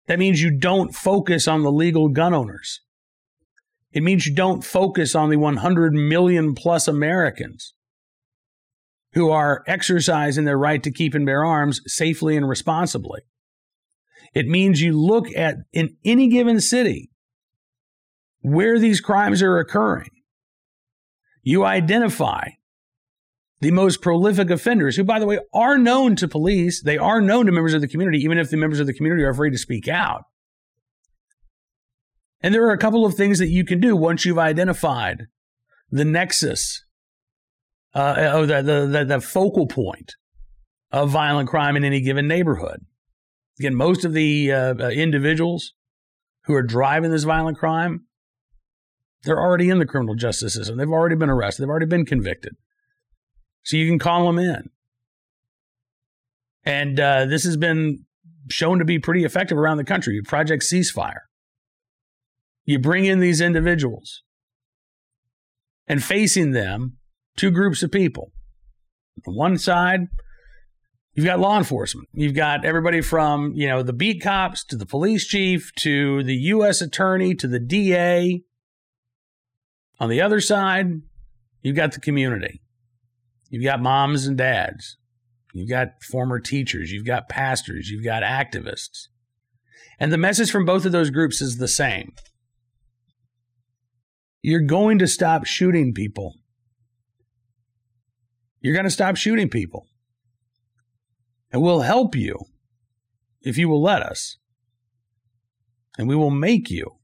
that 0.07 0.19
means 0.19 0.41
you 0.41 0.51
don't 0.51 0.93
focus 0.93 1.47
on 1.47 1.63
the 1.63 1.71
legal 1.71 2.09
gun 2.09 2.33
owners. 2.33 2.81
It 3.93 4.03
means 4.03 4.27
you 4.27 4.35
don't 4.35 4.63
focus 4.63 5.15
on 5.15 5.29
the 5.29 5.37
100 5.37 5.93
million 5.93 6.55
plus 6.55 6.87
Americans 6.87 7.73
who 9.13 9.29
are 9.29 9.63
exercising 9.67 10.45
their 10.45 10.57
right 10.57 10.81
to 10.83 10.91
keep 10.91 11.13
and 11.13 11.25
bear 11.25 11.45
arms 11.45 11.79
safely 11.85 12.35
and 12.35 12.49
responsibly. 12.49 13.21
It 14.33 14.47
means 14.47 14.81
you 14.81 14.99
look 14.99 15.27
at 15.35 15.57
in 15.71 15.95
any 16.03 16.27
given 16.27 16.59
city 16.59 17.11
where 18.41 18.79
these 18.79 18.99
crimes 18.99 19.41
are 19.43 19.59
occurring. 19.59 20.09
You 21.43 21.65
identify 21.65 22.49
the 23.59 23.71
most 23.71 24.01
prolific 24.01 24.49
offenders, 24.49 24.95
who, 24.95 25.03
by 25.03 25.19
the 25.19 25.25
way, 25.25 25.39
are 25.53 25.77
known 25.77 26.15
to 26.17 26.27
police. 26.27 26.81
They 26.81 26.97
are 26.97 27.21
known 27.21 27.45
to 27.45 27.51
members 27.51 27.73
of 27.73 27.81
the 27.81 27.87
community, 27.87 28.19
even 28.19 28.37
if 28.37 28.49
the 28.49 28.57
members 28.57 28.79
of 28.79 28.87
the 28.87 28.93
community 28.93 29.23
are 29.23 29.29
afraid 29.29 29.51
to 29.51 29.57
speak 29.57 29.87
out. 29.87 30.23
And 32.41 32.53
there 32.53 32.65
are 32.65 32.73
a 32.73 32.77
couple 32.77 33.05
of 33.05 33.15
things 33.15 33.39
that 33.39 33.47
you 33.47 33.63
can 33.63 33.79
do 33.79 33.95
once 33.95 34.25
you've 34.25 34.37
identified 34.37 35.27
the 35.89 36.03
nexus, 36.03 36.83
uh, 37.93 38.33
or 38.35 38.45
the, 38.45 38.61
the, 38.61 39.05
the, 39.05 39.21
focal 39.21 39.67
point 39.67 40.15
of 40.91 41.09
violent 41.09 41.47
crime 41.47 41.77
in 41.77 41.85
any 41.85 42.01
given 42.01 42.27
neighborhood. 42.27 42.81
Again, 43.59 43.75
most 43.75 44.03
of 44.03 44.13
the 44.13 44.51
uh, 44.51 44.73
uh 44.77 44.89
individuals 44.89 45.73
who 46.45 46.55
are 46.55 46.63
driving 46.63 47.11
this 47.11 47.23
violent 47.23 47.57
crime, 47.57 48.07
they're 49.23 49.39
already 49.39 49.69
in 49.69 49.79
the 49.79 49.85
criminal 49.85 50.15
justice 50.15 50.53
system. 50.53 50.77
They've 50.77 50.89
already 50.89 51.15
been 51.15 51.29
arrested. 51.29 51.61
They've 51.61 51.69
already 51.69 51.85
been 51.85 52.05
convicted 52.05 52.55
so 53.63 53.77
you 53.77 53.87
can 53.87 53.99
call 53.99 54.27
them 54.27 54.37
in. 54.37 54.69
And 56.65 56.99
uh, 56.99 57.25
this 57.25 57.43
has 57.43 57.57
been 57.57 58.05
shown 58.49 58.79
to 58.79 58.85
be 58.85 58.99
pretty 58.99 59.23
effective 59.23 59.57
around 59.57 59.77
the 59.77 59.83
country. 59.83 60.21
Project 60.21 60.63
Ceasefire. 60.63 61.21
You 62.65 62.79
bring 62.79 63.05
in 63.05 63.19
these 63.19 63.41
individuals 63.41 64.21
and 65.87 66.03
facing 66.03 66.51
them, 66.51 66.97
two 67.35 67.51
groups 67.51 67.83
of 67.83 67.91
people. 67.91 68.31
On 69.27 69.35
one 69.35 69.57
side, 69.57 70.07
you've 71.13 71.25
got 71.25 71.39
law 71.39 71.57
enforcement. 71.57 72.07
You've 72.13 72.35
got 72.35 72.63
everybody 72.63 73.01
from, 73.01 73.53
you 73.55 73.67
know, 73.67 73.83
the 73.83 73.93
beat 73.93 74.21
cops 74.21 74.63
to 74.65 74.77
the 74.77 74.85
police 74.85 75.27
chief 75.27 75.71
to 75.79 76.23
the 76.23 76.35
U.S. 76.35 76.81
attorney 76.81 77.35
to 77.35 77.47
the 77.47 77.59
DA. 77.59 78.43
On 79.99 80.09
the 80.09 80.21
other 80.21 80.41
side, 80.41 81.01
you've 81.61 81.75
got 81.75 81.93
the 81.93 81.99
community. 81.99 82.61
You've 83.49 83.63
got 83.63 83.81
moms 83.81 84.25
and 84.25 84.37
dads. 84.37 84.97
You've 85.53 85.69
got 85.69 86.01
former 86.01 86.39
teachers. 86.39 86.91
You've 86.91 87.05
got 87.05 87.29
pastors. 87.29 87.89
You've 87.89 88.03
got 88.03 88.23
activists. 88.23 89.07
And 89.99 90.11
the 90.11 90.17
message 90.17 90.51
from 90.51 90.65
both 90.65 90.85
of 90.85 90.91
those 90.91 91.11
groups 91.11 91.41
is 91.41 91.57
the 91.57 91.67
same. 91.67 92.13
You're 94.41 94.61
going 94.61 94.99
to 94.99 95.07
stop 95.07 95.45
shooting 95.45 95.93
people. 95.93 96.35
You're 98.59 98.73
going 98.73 98.85
to 98.85 98.91
stop 98.91 99.15
shooting 99.15 99.49
people. 99.49 99.87
And 101.51 101.61
we'll 101.61 101.81
help 101.81 102.15
you 102.15 102.39
if 103.41 103.57
you 103.57 103.69
will 103.69 103.81
let 103.81 104.01
us. 104.01 104.37
And 105.97 106.07
we 106.07 106.15
will 106.15 106.31
make 106.31 106.71
you 106.71 106.95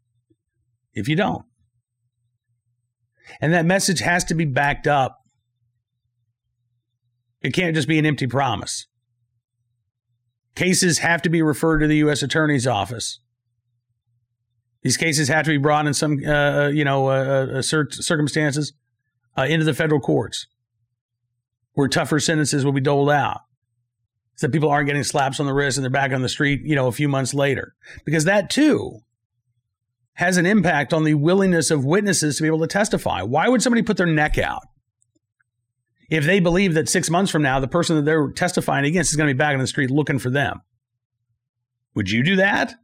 if 0.93 1.07
you 1.07 1.15
don't. 1.15 1.45
And 3.41 3.53
that 3.53 3.65
message 3.65 3.99
has 3.99 4.23
to 4.25 4.33
be 4.33 4.45
backed 4.45 4.87
up 4.87 5.19
it 7.41 7.53
can't 7.53 7.75
just 7.75 7.87
be 7.87 7.99
an 7.99 8.05
empty 8.05 8.27
promise. 8.27 8.87
Cases 10.55 10.99
have 10.99 11.21
to 11.21 11.29
be 11.29 11.41
referred 11.41 11.79
to 11.79 11.87
the 11.87 11.97
U.S. 11.97 12.21
Attorney's 12.21 12.67
Office. 12.67 13.19
These 14.81 14.97
cases 14.97 15.27
have 15.27 15.45
to 15.45 15.51
be 15.51 15.57
brought 15.57 15.87
in 15.87 15.93
some, 15.93 16.19
uh, 16.25 16.31
uh 16.31 16.67
you 16.67 16.83
know, 16.83 17.07
uh, 17.07 17.59
uh, 17.59 17.61
circumstances 17.61 18.73
uh, 19.37 19.43
into 19.43 19.65
the 19.65 19.73
federal 19.73 19.99
courts, 19.99 20.47
where 21.73 21.87
tougher 21.87 22.19
sentences 22.19 22.65
will 22.65 22.71
be 22.71 22.81
doled 22.81 23.09
out, 23.09 23.41
so 24.35 24.47
that 24.47 24.53
people 24.53 24.69
aren't 24.69 24.87
getting 24.87 25.03
slaps 25.03 25.39
on 25.39 25.45
the 25.45 25.53
wrist 25.53 25.77
and 25.77 25.83
they're 25.83 25.91
back 25.91 26.11
on 26.11 26.21
the 26.21 26.29
street, 26.29 26.61
you 26.63 26.75
know, 26.75 26.87
a 26.87 26.93
few 26.93 27.07
months 27.07 27.33
later, 27.33 27.73
because 28.05 28.25
that 28.25 28.49
too 28.49 28.99
has 30.13 30.37
an 30.37 30.45
impact 30.45 30.93
on 30.93 31.03
the 31.03 31.13
willingness 31.13 31.71
of 31.71 31.85
witnesses 31.85 32.37
to 32.37 32.43
be 32.43 32.47
able 32.47 32.59
to 32.59 32.67
testify. 32.67 33.21
Why 33.21 33.47
would 33.47 33.61
somebody 33.61 33.83
put 33.83 33.97
their 33.97 34.05
neck 34.05 34.37
out 34.37 34.63
if 36.09 36.25
they 36.25 36.39
believe 36.39 36.73
that 36.73 36.89
six 36.89 37.09
months 37.09 37.31
from 37.31 37.41
now, 37.41 37.59
the 37.59 37.67
person 37.67 37.95
that 37.95 38.03
they're 38.03 38.31
testifying 38.31 38.85
against 38.85 39.11
is 39.11 39.15
going 39.15 39.27
to 39.27 39.33
be 39.33 39.37
back 39.37 39.53
in 39.53 39.59
the 39.59 39.67
street 39.67 39.91
looking 39.91 40.19
for 40.19 40.29
them. 40.29 40.61
Would 41.95 42.09
you 42.09 42.23
do 42.23 42.37
that? 42.37 42.75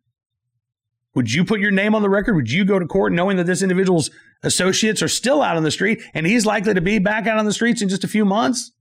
Would 1.15 1.32
you 1.32 1.46
put 1.46 1.62
your 1.62 1.72
name 1.72 1.96
on 1.96 2.01
the 2.01 2.10
record? 2.10 2.36
Would 2.36 2.51
you 2.51 2.65
go 2.65 2.77
to 2.77 2.86
court 2.86 3.13
knowing 3.13 3.38
that 3.38 3.46
this 3.46 3.62
individual's 3.62 4.12
associates 4.44 5.01
are 5.01 5.08
still 5.08 5.41
out 5.41 5.55
on 5.55 5.63
the 5.63 5.72
street 5.72 6.01
and 6.13 6.27
he's 6.27 6.46
likely 6.46 6.74
to 6.74 6.82
be 6.82 7.00
back 7.00 7.25
out 7.25 7.39
on 7.39 7.46
the 7.46 7.53
streets 7.53 7.82
in 7.82 7.89
just 7.89 8.03
a 8.03 8.08
few 8.08 8.25
months 8.25 8.72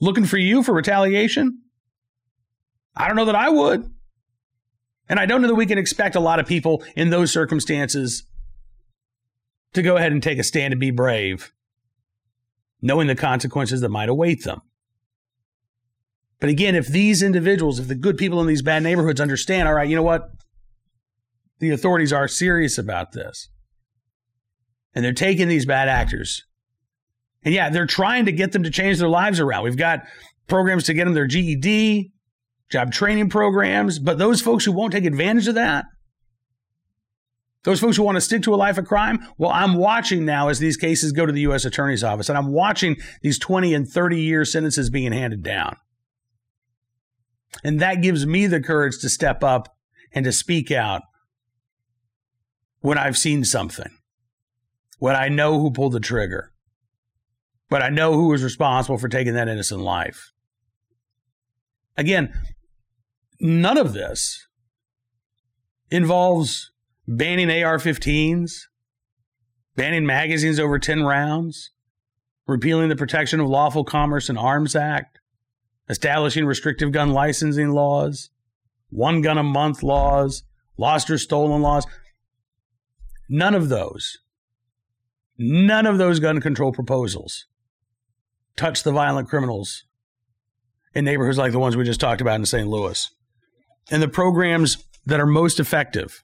looking 0.00 0.24
for 0.24 0.38
you 0.38 0.62
for 0.62 0.72
retaliation? 0.72 1.60
I 2.96 3.06
don't 3.06 3.16
know 3.16 3.26
that 3.26 3.36
I 3.36 3.50
would. 3.50 3.88
And 5.10 5.18
I 5.18 5.26
don't 5.26 5.42
know 5.42 5.48
that 5.48 5.56
we 5.56 5.66
can 5.66 5.76
expect 5.76 6.14
a 6.14 6.20
lot 6.20 6.38
of 6.38 6.46
people 6.46 6.84
in 6.94 7.10
those 7.10 7.32
circumstances 7.32 8.22
to 9.74 9.82
go 9.82 9.96
ahead 9.96 10.12
and 10.12 10.22
take 10.22 10.38
a 10.38 10.44
stand 10.44 10.72
and 10.72 10.80
be 10.80 10.92
brave 10.92 11.52
knowing 12.80 13.08
the 13.08 13.14
consequences 13.14 13.80
that 13.80 13.88
might 13.90 14.08
await 14.08 14.44
them. 14.44 14.60
But 16.38 16.48
again, 16.48 16.74
if 16.74 16.86
these 16.86 17.22
individuals, 17.22 17.78
if 17.78 17.88
the 17.88 17.94
good 17.94 18.16
people 18.16 18.40
in 18.40 18.46
these 18.46 18.62
bad 18.62 18.82
neighborhoods 18.82 19.20
understand, 19.20 19.68
all 19.68 19.74
right, 19.74 19.88
you 19.88 19.96
know 19.96 20.02
what? 20.02 20.30
The 21.58 21.70
authorities 21.72 22.12
are 22.12 22.26
serious 22.26 22.78
about 22.78 23.12
this. 23.12 23.50
And 24.94 25.04
they're 25.04 25.12
taking 25.12 25.48
these 25.48 25.66
bad 25.66 25.88
actors. 25.88 26.46
And 27.42 27.52
yeah, 27.52 27.68
they're 27.68 27.84
trying 27.84 28.24
to 28.26 28.32
get 28.32 28.52
them 28.52 28.62
to 28.62 28.70
change 28.70 28.98
their 28.98 29.08
lives 29.08 29.40
around. 29.40 29.64
We've 29.64 29.76
got 29.76 30.04
programs 30.46 30.84
to 30.84 30.94
get 30.94 31.04
them 31.04 31.14
their 31.14 31.26
GED, 31.26 32.12
job 32.70 32.92
training 32.92 33.28
programs, 33.28 33.98
but 33.98 34.18
those 34.18 34.40
folks 34.40 34.64
who 34.64 34.72
won't 34.72 34.92
take 34.92 35.04
advantage 35.04 35.48
of 35.48 35.56
that, 35.56 35.86
those 37.64 37.80
folks 37.80 37.96
who 37.96 38.02
want 38.02 38.16
to 38.16 38.20
stick 38.22 38.42
to 38.42 38.54
a 38.54 38.56
life 38.56 38.78
of 38.78 38.86
crime, 38.86 39.18
well, 39.36 39.50
I'm 39.50 39.74
watching 39.74 40.24
now 40.24 40.48
as 40.48 40.60
these 40.60 40.78
cases 40.78 41.12
go 41.12 41.26
to 41.26 41.32
the 41.32 41.42
U.S. 41.42 41.64
Attorney's 41.64 42.02
Office, 42.02 42.28
and 42.28 42.38
I'm 42.38 42.52
watching 42.52 42.96
these 43.22 43.38
20 43.38 43.74
and 43.74 43.86
30 43.86 44.20
year 44.20 44.44
sentences 44.44 44.88
being 44.88 45.12
handed 45.12 45.42
down. 45.42 45.76
And 47.62 47.80
that 47.80 48.00
gives 48.00 48.24
me 48.24 48.46
the 48.46 48.60
courage 48.60 48.98
to 49.00 49.08
step 49.08 49.44
up 49.44 49.76
and 50.12 50.24
to 50.24 50.32
speak 50.32 50.70
out 50.70 51.02
when 52.80 52.96
I've 52.96 53.18
seen 53.18 53.44
something, 53.44 53.90
when 54.98 55.14
I 55.14 55.28
know 55.28 55.60
who 55.60 55.70
pulled 55.70 55.92
the 55.92 56.00
trigger, 56.00 56.52
but 57.68 57.82
I 57.82 57.90
know 57.90 58.14
who 58.14 58.28
was 58.28 58.42
responsible 58.42 58.96
for 58.96 59.08
taking 59.08 59.34
that 59.34 59.48
innocent 59.48 59.82
life. 59.82 60.32
Again, 61.98 62.32
none 63.40 63.78
of 63.78 63.92
this 63.92 64.46
involves 65.90 66.70
banning 67.08 67.50
AR 67.50 67.78
15s, 67.78 68.52
banning 69.74 70.06
magazines 70.06 70.60
over 70.60 70.78
10 70.78 71.02
rounds, 71.02 71.70
repealing 72.46 72.88
the 72.88 72.96
Protection 72.96 73.40
of 73.40 73.48
Lawful 73.48 73.84
Commerce 73.84 74.28
and 74.28 74.38
Arms 74.38 74.76
Act, 74.76 75.18
establishing 75.88 76.46
restrictive 76.46 76.92
gun 76.92 77.10
licensing 77.10 77.70
laws, 77.70 78.30
one 78.90 79.22
gun 79.22 79.38
a 79.38 79.42
month 79.42 79.82
laws, 79.82 80.44
lost 80.76 81.10
or 81.10 81.18
stolen 81.18 81.62
laws. 81.62 81.86
None 83.28 83.54
of 83.54 83.68
those, 83.68 84.18
none 85.38 85.86
of 85.86 85.98
those 85.98 86.20
gun 86.20 86.40
control 86.40 86.72
proposals 86.72 87.46
touch 88.56 88.82
the 88.82 88.92
violent 88.92 89.28
criminals 89.28 89.84
in 90.94 91.04
neighborhoods 91.04 91.38
like 91.38 91.52
the 91.52 91.58
ones 91.58 91.76
we 91.76 91.84
just 91.84 92.00
talked 92.00 92.20
about 92.20 92.38
in 92.38 92.46
St. 92.46 92.68
Louis. 92.68 93.10
And 93.90 94.02
the 94.02 94.08
programs 94.08 94.84
that 95.06 95.20
are 95.20 95.26
most 95.26 95.60
effective 95.60 96.22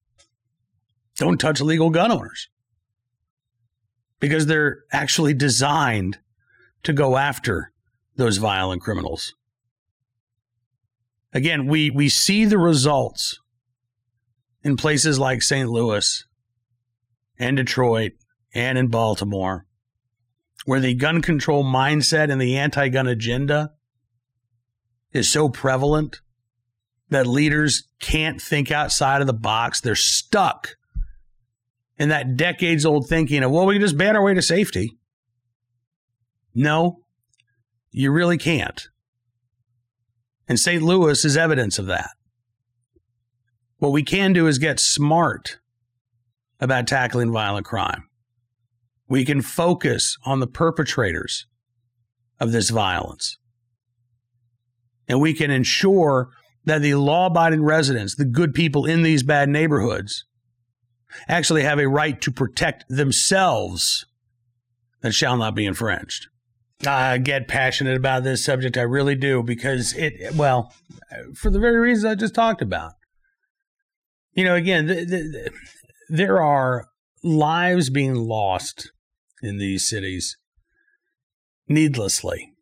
don't 1.16 1.38
touch 1.38 1.60
legal 1.60 1.90
gun 1.90 2.12
owners 2.12 2.48
because 4.20 4.46
they're 4.46 4.84
actually 4.92 5.34
designed 5.34 6.18
to 6.82 6.92
go 6.92 7.16
after 7.16 7.72
those 8.16 8.38
violent 8.38 8.82
criminals. 8.82 9.34
Again, 11.32 11.66
we, 11.66 11.90
we 11.90 12.08
see 12.08 12.44
the 12.44 12.58
results 12.58 13.40
in 14.62 14.76
places 14.76 15.18
like 15.18 15.42
St. 15.42 15.68
Louis 15.68 16.25
and 17.38 17.56
Detroit 17.56 18.12
and 18.54 18.78
in 18.78 18.88
Baltimore, 18.88 19.66
where 20.64 20.80
the 20.80 20.94
gun 20.94 21.20
control 21.20 21.62
mindset 21.62 22.30
and 22.30 22.40
the 22.40 22.56
anti 22.56 22.88
gun 22.88 23.06
agenda 23.06 23.72
is 25.12 25.30
so 25.30 25.48
prevalent 25.48 26.20
that 27.08 27.26
leaders 27.26 27.88
can't 28.00 28.40
think 28.40 28.70
outside 28.70 29.20
of 29.20 29.26
the 29.26 29.32
box. 29.32 29.80
They're 29.80 29.94
stuck 29.94 30.76
in 31.98 32.08
that 32.08 32.36
decades 32.36 32.84
old 32.84 33.08
thinking 33.08 33.42
of, 33.42 33.50
well, 33.50 33.66
we 33.66 33.75
can 33.75 33.82
just 33.82 33.96
ban 33.96 34.16
our 34.16 34.22
way 34.22 34.34
to 34.34 34.42
safety. 34.42 34.98
No, 36.54 36.98
you 37.90 38.10
really 38.10 38.38
can't. 38.38 38.88
And 40.48 40.58
St. 40.58 40.82
Louis 40.82 41.25
is 41.25 41.36
evidence 41.36 41.78
of 41.78 41.86
that. 41.86 42.10
What 43.78 43.92
we 43.92 44.02
can 44.02 44.32
do 44.32 44.46
is 44.46 44.58
get 44.58 44.80
smart 44.80 45.58
about 46.60 46.86
tackling 46.86 47.32
violent 47.32 47.66
crime. 47.66 48.04
We 49.08 49.25
can 49.25 49.42
focus 49.42 50.16
on 50.25 50.40
the 50.40 50.46
perpetrators 50.46 51.46
of 52.40 52.52
this 52.52 52.70
violence. 52.70 53.38
And 55.08 55.20
we 55.20 55.34
can 55.34 55.50
ensure 55.50 56.30
that 56.66 56.82
the 56.82 56.96
law 56.96 57.26
abiding 57.26 57.62
residents, 57.62 58.16
the 58.16 58.25
good 58.25 58.52
people 58.52 58.85
in 58.85 59.02
these 59.02 59.23
bad 59.23 59.49
neighborhoods, 59.49 60.25
actually 61.28 61.62
have 61.62 61.78
a 61.78 61.88
right 61.88 62.20
to 62.20 62.30
protect 62.30 62.85
themselves 62.88 64.04
that 65.00 65.12
shall 65.12 65.37
not 65.37 65.54
be 65.54 65.64
infringed. 65.64 66.26
I 66.87 67.18
get 67.18 67.49
passionate 67.49 67.96
about 67.96 68.25
this 68.25 68.44
subject. 68.44 68.76
I 68.76 68.82
really 68.82 69.14
do 69.14 69.42
because 69.42 69.94
it, 69.94 70.35
well, 70.35 70.75
for 71.35 71.50
the 71.50 71.61
very 71.61 71.78
reasons 71.78 72.04
I 72.04 72.14
just 72.16 72.35
talked 72.35 72.61
about. 72.61 72.92
You 74.35 74.44
know, 74.44 74.54
again, 74.54 74.87
the, 74.87 74.96
the, 74.96 75.06
the, 75.06 75.50
there 76.11 76.42
are 76.42 76.88
lives 77.23 77.88
being 77.88 78.14
lost 78.14 78.90
in 79.40 79.56
these 79.56 79.88
cities 79.88 80.37
needlessly 81.68 82.55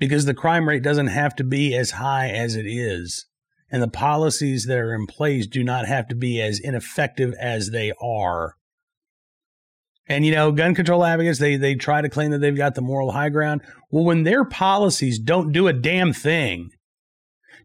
because 0.00 0.24
the 0.24 0.34
crime 0.34 0.68
rate 0.68 0.82
doesn't 0.82 1.08
have 1.08 1.36
to 1.36 1.44
be 1.44 1.76
as 1.76 1.92
high 1.92 2.30
as 2.30 2.56
it 2.56 2.66
is. 2.66 3.26
And 3.70 3.80
the 3.80 3.88
policies 3.88 4.64
that 4.64 4.78
are 4.78 4.94
in 4.94 5.06
place 5.06 5.46
do 5.46 5.62
not 5.62 5.86
have 5.86 6.08
to 6.08 6.16
be 6.16 6.40
as 6.40 6.58
ineffective 6.58 7.34
as 7.38 7.70
they 7.70 7.92
are. 8.02 8.56
And 10.08 10.26
you 10.26 10.32
know, 10.32 10.50
gun 10.50 10.74
control 10.74 11.04
advocates, 11.04 11.38
they 11.38 11.54
they 11.54 11.76
try 11.76 12.00
to 12.00 12.08
claim 12.08 12.32
that 12.32 12.38
they've 12.38 12.56
got 12.56 12.74
the 12.74 12.80
moral 12.80 13.12
high 13.12 13.28
ground. 13.28 13.60
Well, 13.90 14.02
when 14.02 14.24
their 14.24 14.44
policies 14.44 15.20
don't 15.20 15.52
do 15.52 15.68
a 15.68 15.72
damn 15.72 16.12
thing 16.12 16.70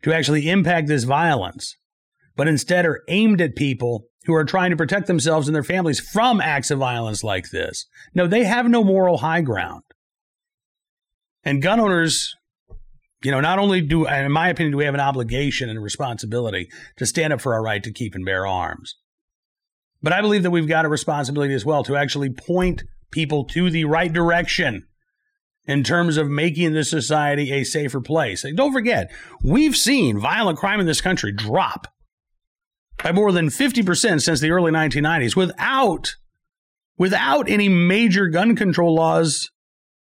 to 0.04 0.14
actually 0.14 0.48
impact 0.48 0.88
this 0.88 1.06
violence, 1.06 1.76
but 2.36 2.48
instead 2.48 2.86
are 2.86 3.02
aimed 3.08 3.42
at 3.42 3.56
people 3.56 4.06
who 4.26 4.36
are 4.36 4.46
trying 4.46 4.70
to 4.70 4.78
protect 4.78 5.08
themselves 5.08 5.48
and 5.48 5.56
their 5.56 5.64
families 5.64 6.00
from 6.00 6.40
acts 6.40 6.70
of 6.70 6.78
violence 6.78 7.24
like 7.24 7.50
this. 7.50 7.88
No, 8.14 8.28
they 8.28 8.44
have 8.44 8.68
no 8.68 8.84
moral 8.84 9.20
high 9.20 9.42
ground. 9.42 9.84
And 11.46 11.62
gun 11.62 11.80
owners, 11.80 12.36
you 13.24 13.32
know, 13.32 13.40
not 13.40 13.60
only 13.60 13.82
do, 13.82 14.08
in 14.08 14.32
my 14.32 14.50
opinion, 14.50 14.72
do 14.72 14.78
we 14.78 14.86
have 14.86 14.96
an 14.96 15.00
obligation 15.00 15.70
and 15.70 15.78
a 15.78 15.82
responsibility 15.82 16.68
to 16.98 17.06
stand 17.06 17.32
up 17.32 17.40
for 17.40 17.54
our 17.54 17.64
right 17.64 17.84
to 17.84 17.94
keep 17.94 18.16
and 18.16 18.26
bear 18.26 18.46
arms, 18.46 18.96
but 20.02 20.12
I 20.12 20.22
believe 20.22 20.44
that 20.44 20.52
we've 20.52 20.68
got 20.68 20.86
a 20.86 20.90
responsibility 20.90 21.54
as 21.54 21.66
well 21.66 21.84
to 21.84 21.96
actually 21.96 22.30
point 22.32 22.84
people 23.12 23.46
to 23.46 23.70
the 23.70 23.86
right 23.86 24.12
direction 24.12 24.86
in 25.68 25.84
terms 25.84 26.18
of 26.18 26.30
making 26.30 26.74
this 26.74 26.90
society 26.90 27.52
a 27.52 27.64
safer 27.64 28.02
place. 28.02 28.46
Don't 28.56 28.74
forget, 28.74 29.12
we've 29.44 29.76
seen 29.76 30.20
violent 30.20 30.60
crime 30.60 30.80
in 30.80 30.86
this 30.86 31.02
country 31.02 31.32
drop 31.32 31.88
by 33.04 33.12
more 33.12 33.32
than 33.32 33.48
50% 33.48 34.22
since 34.22 34.40
the 34.40 34.52
early 34.52 34.72
1990s 34.72 35.36
without 35.36 36.16
without 36.98 37.50
any 37.50 37.68
major 37.68 38.28
gun 38.28 38.56
control 38.56 38.96
laws 38.96 39.50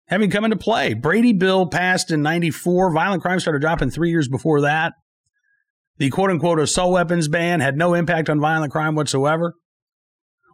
having 0.07 0.29
come 0.29 0.45
into 0.45 0.57
play. 0.57 0.93
Brady 0.93 1.33
bill 1.33 1.67
passed 1.67 2.11
in 2.11 2.21
94, 2.21 2.93
violent 2.93 3.21
crime 3.21 3.39
started 3.39 3.59
dropping 3.59 3.89
3 3.89 4.09
years 4.09 4.27
before 4.27 4.61
that. 4.61 4.93
The 5.97 6.09
quote 6.09 6.29
unquote 6.29 6.59
assault 6.59 6.91
weapons 6.91 7.27
ban 7.27 7.61
had 7.61 7.77
no 7.77 7.93
impact 7.93 8.29
on 8.29 8.39
violent 8.39 8.71
crime 8.71 8.95
whatsoever. 8.95 9.53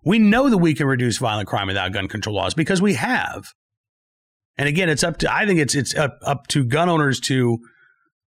We 0.03 0.19
know 0.19 0.49
that 0.49 0.57
we 0.57 0.73
can 0.73 0.87
reduce 0.87 1.17
violent 1.17 1.47
crime 1.47 1.67
without 1.67 1.93
gun 1.93 2.07
control 2.07 2.35
laws 2.35 2.53
because 2.53 2.81
we 2.81 2.95
have. 2.95 3.45
And 4.57 4.67
again, 4.67 4.89
it's 4.89 5.03
up 5.03 5.17
to 5.17 5.33
I 5.33 5.45
think 5.45 5.59
it's 5.59 5.75
it's 5.75 5.95
up, 5.95 6.19
up 6.23 6.47
to 6.47 6.63
gun 6.63 6.89
owners 6.89 7.19
to 7.21 7.59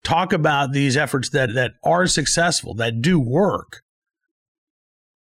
talk 0.03 0.33
about 0.33 0.71
these 0.71 0.97
efforts 0.97 1.29
that 1.29 1.53
that 1.53 1.71
are 1.83 2.07
successful, 2.07 2.73
that 2.75 3.01
do 3.01 3.19
work. 3.19 3.81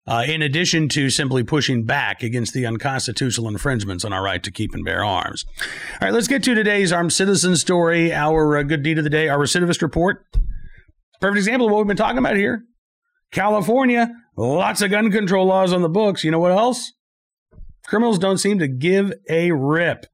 Uh, 0.05 0.23
in 0.27 0.41
addition 0.41 0.89
to 0.89 1.09
simply 1.09 1.43
pushing 1.43 1.85
back 1.85 2.23
against 2.23 2.53
the 2.53 2.65
unconstitutional 2.65 3.47
infringements 3.47 4.03
on 4.03 4.11
our 4.11 4.21
right 4.21 4.43
to 4.43 4.51
keep 4.51 4.73
and 4.73 4.83
bear 4.83 5.03
arms. 5.03 5.45
All 5.93 5.99
right, 6.07 6.13
let's 6.13 6.27
get 6.27 6.43
to 6.43 6.53
today's 6.53 6.91
armed 6.91 7.13
citizen 7.13 7.55
story, 7.55 8.11
our 8.11 8.57
uh, 8.57 8.63
good 8.63 8.83
deed 8.83 8.97
of 8.97 9.05
the 9.05 9.09
day, 9.09 9.29
our 9.29 9.37
recidivist 9.39 9.81
report. 9.81 10.25
Perfect 11.21 11.37
example 11.37 11.67
of 11.67 11.71
what 11.71 11.77
we've 11.77 11.87
been 11.87 11.95
talking 11.95 12.17
about 12.17 12.35
here. 12.35 12.65
California, 13.31 14.09
lots 14.35 14.81
of 14.81 14.91
gun 14.91 15.09
control 15.09 15.45
laws 15.45 15.71
on 15.71 15.81
the 15.81 15.89
books. 15.89 16.25
You 16.25 16.31
know 16.31 16.39
what 16.39 16.51
else? 16.51 16.91
Criminals 17.85 18.19
don't 18.19 18.37
seem 18.37 18.59
to 18.59 18.67
give 18.67 19.13
a 19.29 19.51
rip. 19.51 20.05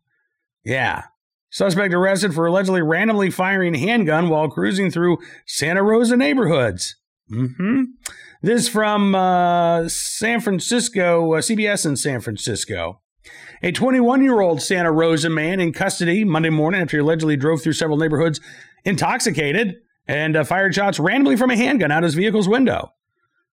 Yeah. 0.63 1.05
Suspect 1.49 1.95
arrested 1.95 2.35
for 2.35 2.45
allegedly 2.45 2.83
randomly 2.83 3.31
firing 3.31 3.73
handgun 3.73 4.29
while 4.29 4.49
cruising 4.49 4.91
through 4.91 5.17
Santa 5.47 5.81
Rosa 5.81 6.15
neighborhoods. 6.15 6.95
Mm-hmm. 7.31 7.83
This 8.41 8.61
is 8.61 8.69
from 8.69 9.15
uh, 9.15 9.89
San 9.89 10.39
Francisco, 10.39 11.33
uh, 11.33 11.41
CBS 11.41 11.85
in 11.85 11.97
San 11.97 12.21
Francisco. 12.21 13.01
A 13.61 13.73
21 13.73 14.23
year 14.23 14.39
old 14.39 14.61
Santa 14.61 14.93
Rosa 14.93 15.29
man 15.29 15.59
in 15.59 15.73
custody 15.73 16.23
Monday 16.23 16.49
morning 16.49 16.81
after 16.81 16.95
he 16.95 17.01
allegedly 17.01 17.35
drove 17.35 17.61
through 17.61 17.73
several 17.73 17.97
neighborhoods 17.97 18.39
intoxicated 18.85 19.75
and 20.07 20.37
uh, 20.37 20.45
fired 20.45 20.73
shots 20.73 20.99
randomly 20.99 21.35
from 21.35 21.51
a 21.51 21.57
handgun 21.57 21.91
out 21.91 22.05
of 22.05 22.07
his 22.07 22.15
vehicle's 22.15 22.47
window. 22.47 22.93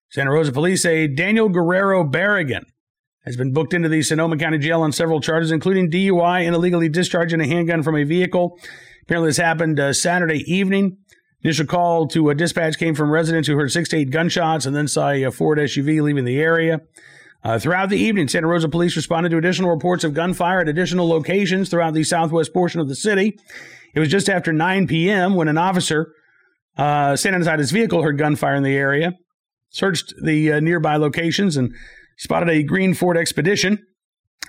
Santa 0.08 0.30
Rosa 0.30 0.52
police 0.52 0.82
say 0.82 1.08
Daniel 1.08 1.48
Guerrero 1.48 2.04
Barragan 2.04 2.62
has 3.24 3.36
been 3.36 3.52
booked 3.52 3.74
into 3.74 3.88
the 3.88 4.02
Sonoma 4.02 4.36
County 4.36 4.58
Jail 4.58 4.82
on 4.82 4.92
several 4.92 5.20
charges, 5.20 5.50
including 5.50 5.90
DUI 5.90 6.46
and 6.46 6.54
illegally 6.54 6.88
discharging 6.88 7.40
a 7.40 7.46
handgun 7.48 7.82
from 7.82 7.96
a 7.96 8.04
vehicle. 8.04 8.56
Apparently, 9.02 9.30
this 9.30 9.36
happened 9.36 9.80
uh, 9.80 9.92
Saturday 9.92 10.44
evening. 10.46 10.98
Initial 11.46 11.66
call 11.66 12.08
to 12.08 12.28
a 12.30 12.34
dispatch 12.34 12.76
came 12.76 12.96
from 12.96 13.08
residents 13.08 13.46
who 13.46 13.54
heard 13.54 13.70
six 13.70 13.88
to 13.90 13.96
eight 13.96 14.10
gunshots 14.10 14.66
and 14.66 14.74
then 14.74 14.88
saw 14.88 15.10
a 15.10 15.30
Ford 15.30 15.58
SUV 15.58 16.02
leaving 16.02 16.24
the 16.24 16.40
area. 16.40 16.80
Uh, 17.44 17.56
throughout 17.56 17.88
the 17.88 17.96
evening, 17.96 18.26
Santa 18.26 18.48
Rosa 18.48 18.68
police 18.68 18.96
responded 18.96 19.28
to 19.28 19.36
additional 19.36 19.70
reports 19.70 20.02
of 20.02 20.12
gunfire 20.12 20.58
at 20.62 20.68
additional 20.68 21.08
locations 21.08 21.68
throughout 21.68 21.94
the 21.94 22.02
southwest 22.02 22.52
portion 22.52 22.80
of 22.80 22.88
the 22.88 22.96
city. 22.96 23.38
It 23.94 24.00
was 24.00 24.08
just 24.08 24.28
after 24.28 24.52
9 24.52 24.88
p.m. 24.88 25.36
when 25.36 25.46
an 25.46 25.56
officer 25.56 26.12
uh, 26.76 27.14
standing 27.14 27.42
inside 27.42 27.60
his 27.60 27.70
vehicle 27.70 28.02
heard 28.02 28.18
gunfire 28.18 28.56
in 28.56 28.64
the 28.64 28.74
area 28.74 29.12
searched 29.70 30.14
the 30.20 30.54
uh, 30.54 30.58
nearby 30.58 30.96
locations 30.96 31.56
and 31.56 31.72
spotted 32.18 32.48
a 32.48 32.64
green 32.64 32.92
Ford 32.92 33.16
Expedition 33.16 33.78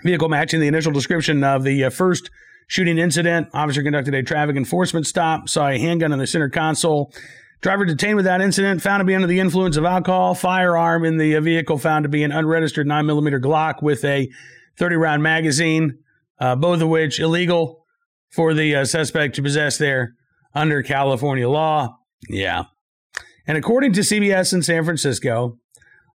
vehicle 0.01 0.29
matching 0.29 0.62
the 0.62 0.67
initial 0.67 0.91
description 0.91 1.43
of 1.43 1.63
the 1.63 1.83
uh, 1.83 1.91
first 1.91 2.31
shooting 2.67 2.97
incident. 2.97 3.49
Officer 3.53 3.82
conducted 3.82 4.13
a 4.13 4.23
traffic 4.23 4.56
enforcement 4.56 5.08
stop, 5.08 5.49
saw 5.49 5.67
a 5.67 5.80
handgun 5.80 6.12
in 6.12 6.19
the 6.19 6.27
center 6.27 6.49
console. 6.49 7.13
Driver 7.62 7.86
detained 7.86 8.17
with 8.17 8.25
that 8.25 8.41
incident 8.41 8.84
found 8.84 9.01
to 9.01 9.06
be 9.06 9.15
under 9.15 9.27
the 9.27 9.39
influence 9.39 9.77
of 9.77 9.86
alcohol. 9.86 10.36
Firearm 10.36 11.03
in 11.03 11.17
the 11.17 11.39
vehicle 11.39 11.80
found 11.80 12.03
to 12.03 12.10
be 12.10 12.23
an 12.23 12.32
unregistered 12.32 12.86
9mm 12.86 13.41
Glock 13.41 13.82
with 13.82 14.06
a 14.06 14.30
30 14.77 14.95
round 14.95 15.23
magazine, 15.23 15.97
uh, 16.39 16.56
both 16.56 16.82
of 16.82 16.89
which 16.89 17.19
illegal 17.19 17.84
for 18.30 18.53
the 18.53 18.75
uh, 18.75 18.86
suspect 18.86 19.36
to 19.36 19.41
possess 19.41 19.77
there 19.77 20.13
under 20.53 20.84
California 20.84 21.49
law. 21.49 21.97
Yeah, 22.30 22.65
And 23.47 23.58
according 23.58 23.93
to 23.93 24.01
CBS 24.01 24.53
in 24.53 24.62
San 24.62 24.84
Francisco, 24.84 25.58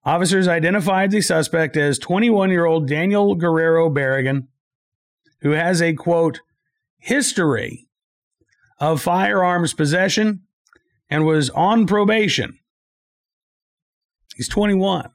officers 0.05 0.47
identified 0.47 1.11
the 1.11 1.21
suspect 1.21 1.77
as 1.77 1.99
21 1.99 2.51
year 2.51 2.67
old 2.67 2.88
Daniel 2.88 3.35
Guerrero 3.35 3.88
Barragan, 3.88 4.49
who 5.42 5.50
has 5.50 5.83
a 5.83 5.92
quote, 5.92 6.40
history 6.98 7.88
of 8.81 9.02
firearms 9.02 9.74
possession 9.74 10.42
and 11.11 11.26
was 11.26 11.50
on 11.50 11.87
probation. 11.87 12.59
He's 14.37 14.48
21. 14.48 15.11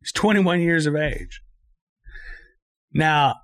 He's 0.00 0.12
21 0.12 0.60
years 0.60 0.86
of 0.86 0.96
age. 0.96 1.42
Now, 2.92 3.34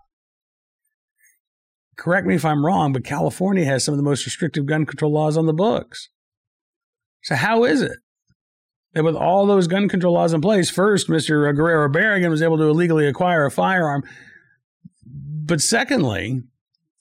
correct 1.99 2.27
me 2.27 2.37
if 2.37 2.45
I'm 2.45 2.65
wrong, 2.65 2.93
but 2.93 3.05
California 3.05 3.65
has 3.65 3.85
some 3.85 3.93
of 3.93 3.99
the 3.99 4.05
most 4.05 4.25
restrictive 4.25 4.65
gun 4.67 4.87
control 4.87 5.13
laws 5.13 5.37
on 5.37 5.47
the 5.47 5.53
books. 5.53 6.09
So, 7.23 7.35
how 7.35 7.65
is 7.65 7.83
it 7.83 7.99
that 8.95 9.05
with 9.05 9.17
all 9.17 9.47
those 9.47 9.67
gun 9.67 9.89
control 9.89 10.15
laws 10.15 10.33
in 10.33 10.41
place, 10.41 10.71
first, 10.71 11.09
Mr. 11.09 11.55
Guerrero 11.55 11.89
Barragan 11.89 12.31
was 12.31 12.43
able 12.43 12.59
to 12.59 12.65
illegally 12.65 13.07
acquire 13.07 13.45
a 13.45 13.51
firearm? 13.51 14.03
But 15.53 15.61
secondly, 15.61 16.41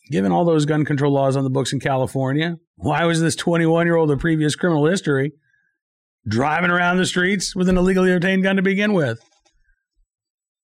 given 0.09 0.33
all 0.33 0.43
those 0.43 0.65
gun 0.65 0.83
control 0.83 1.13
laws 1.13 1.37
on 1.37 1.45
the 1.45 1.49
books 1.49 1.71
in 1.71 1.79
California, 1.79 2.57
why 2.75 3.05
was 3.05 3.21
this 3.21 3.33
21 3.37 3.85
year 3.85 3.95
old 3.95 4.09
with 4.09 4.19
previous 4.19 4.57
criminal 4.57 4.87
history 4.87 5.31
driving 6.27 6.69
around 6.69 6.97
the 6.97 7.05
streets 7.05 7.55
with 7.55 7.69
an 7.69 7.77
illegally 7.77 8.11
obtained 8.11 8.43
gun 8.43 8.57
to 8.57 8.61
begin 8.61 8.91
with? 8.91 9.23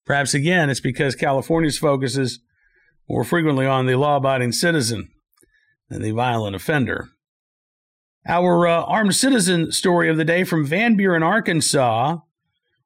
Perhaps 0.06 0.34
again, 0.34 0.70
it's 0.70 0.82
because 0.82 1.16
California's 1.16 1.78
focus 1.78 2.18
is 2.18 2.42
more 3.08 3.24
frequently 3.24 3.66
on 3.66 3.86
the 3.86 3.96
law 3.96 4.18
abiding 4.18 4.52
citizen 4.52 5.08
than 5.88 6.02
the 6.02 6.12
violent 6.12 6.58
offender. 6.58 7.08
Our 8.28 8.68
uh, 8.68 8.84
armed 8.84 9.16
citizen 9.16 9.72
story 9.72 10.10
of 10.10 10.18
the 10.18 10.26
day 10.26 10.44
from 10.44 10.68
Van 10.68 10.98
Buren, 10.98 11.24
Arkansas, 11.24 12.18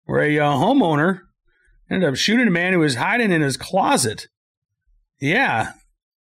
where 0.06 0.22
a 0.22 0.38
uh, 0.38 0.52
homeowner 0.52 1.22
ended 1.90 2.08
up 2.08 2.18
shooting 2.18 2.48
a 2.48 2.52
man 2.52 2.74
who 2.74 2.80
was 2.80 2.98
hiding 2.98 3.32
in 3.32 3.42
his 3.42 3.58
closet. 3.58 4.28
Yeah. 5.22 5.74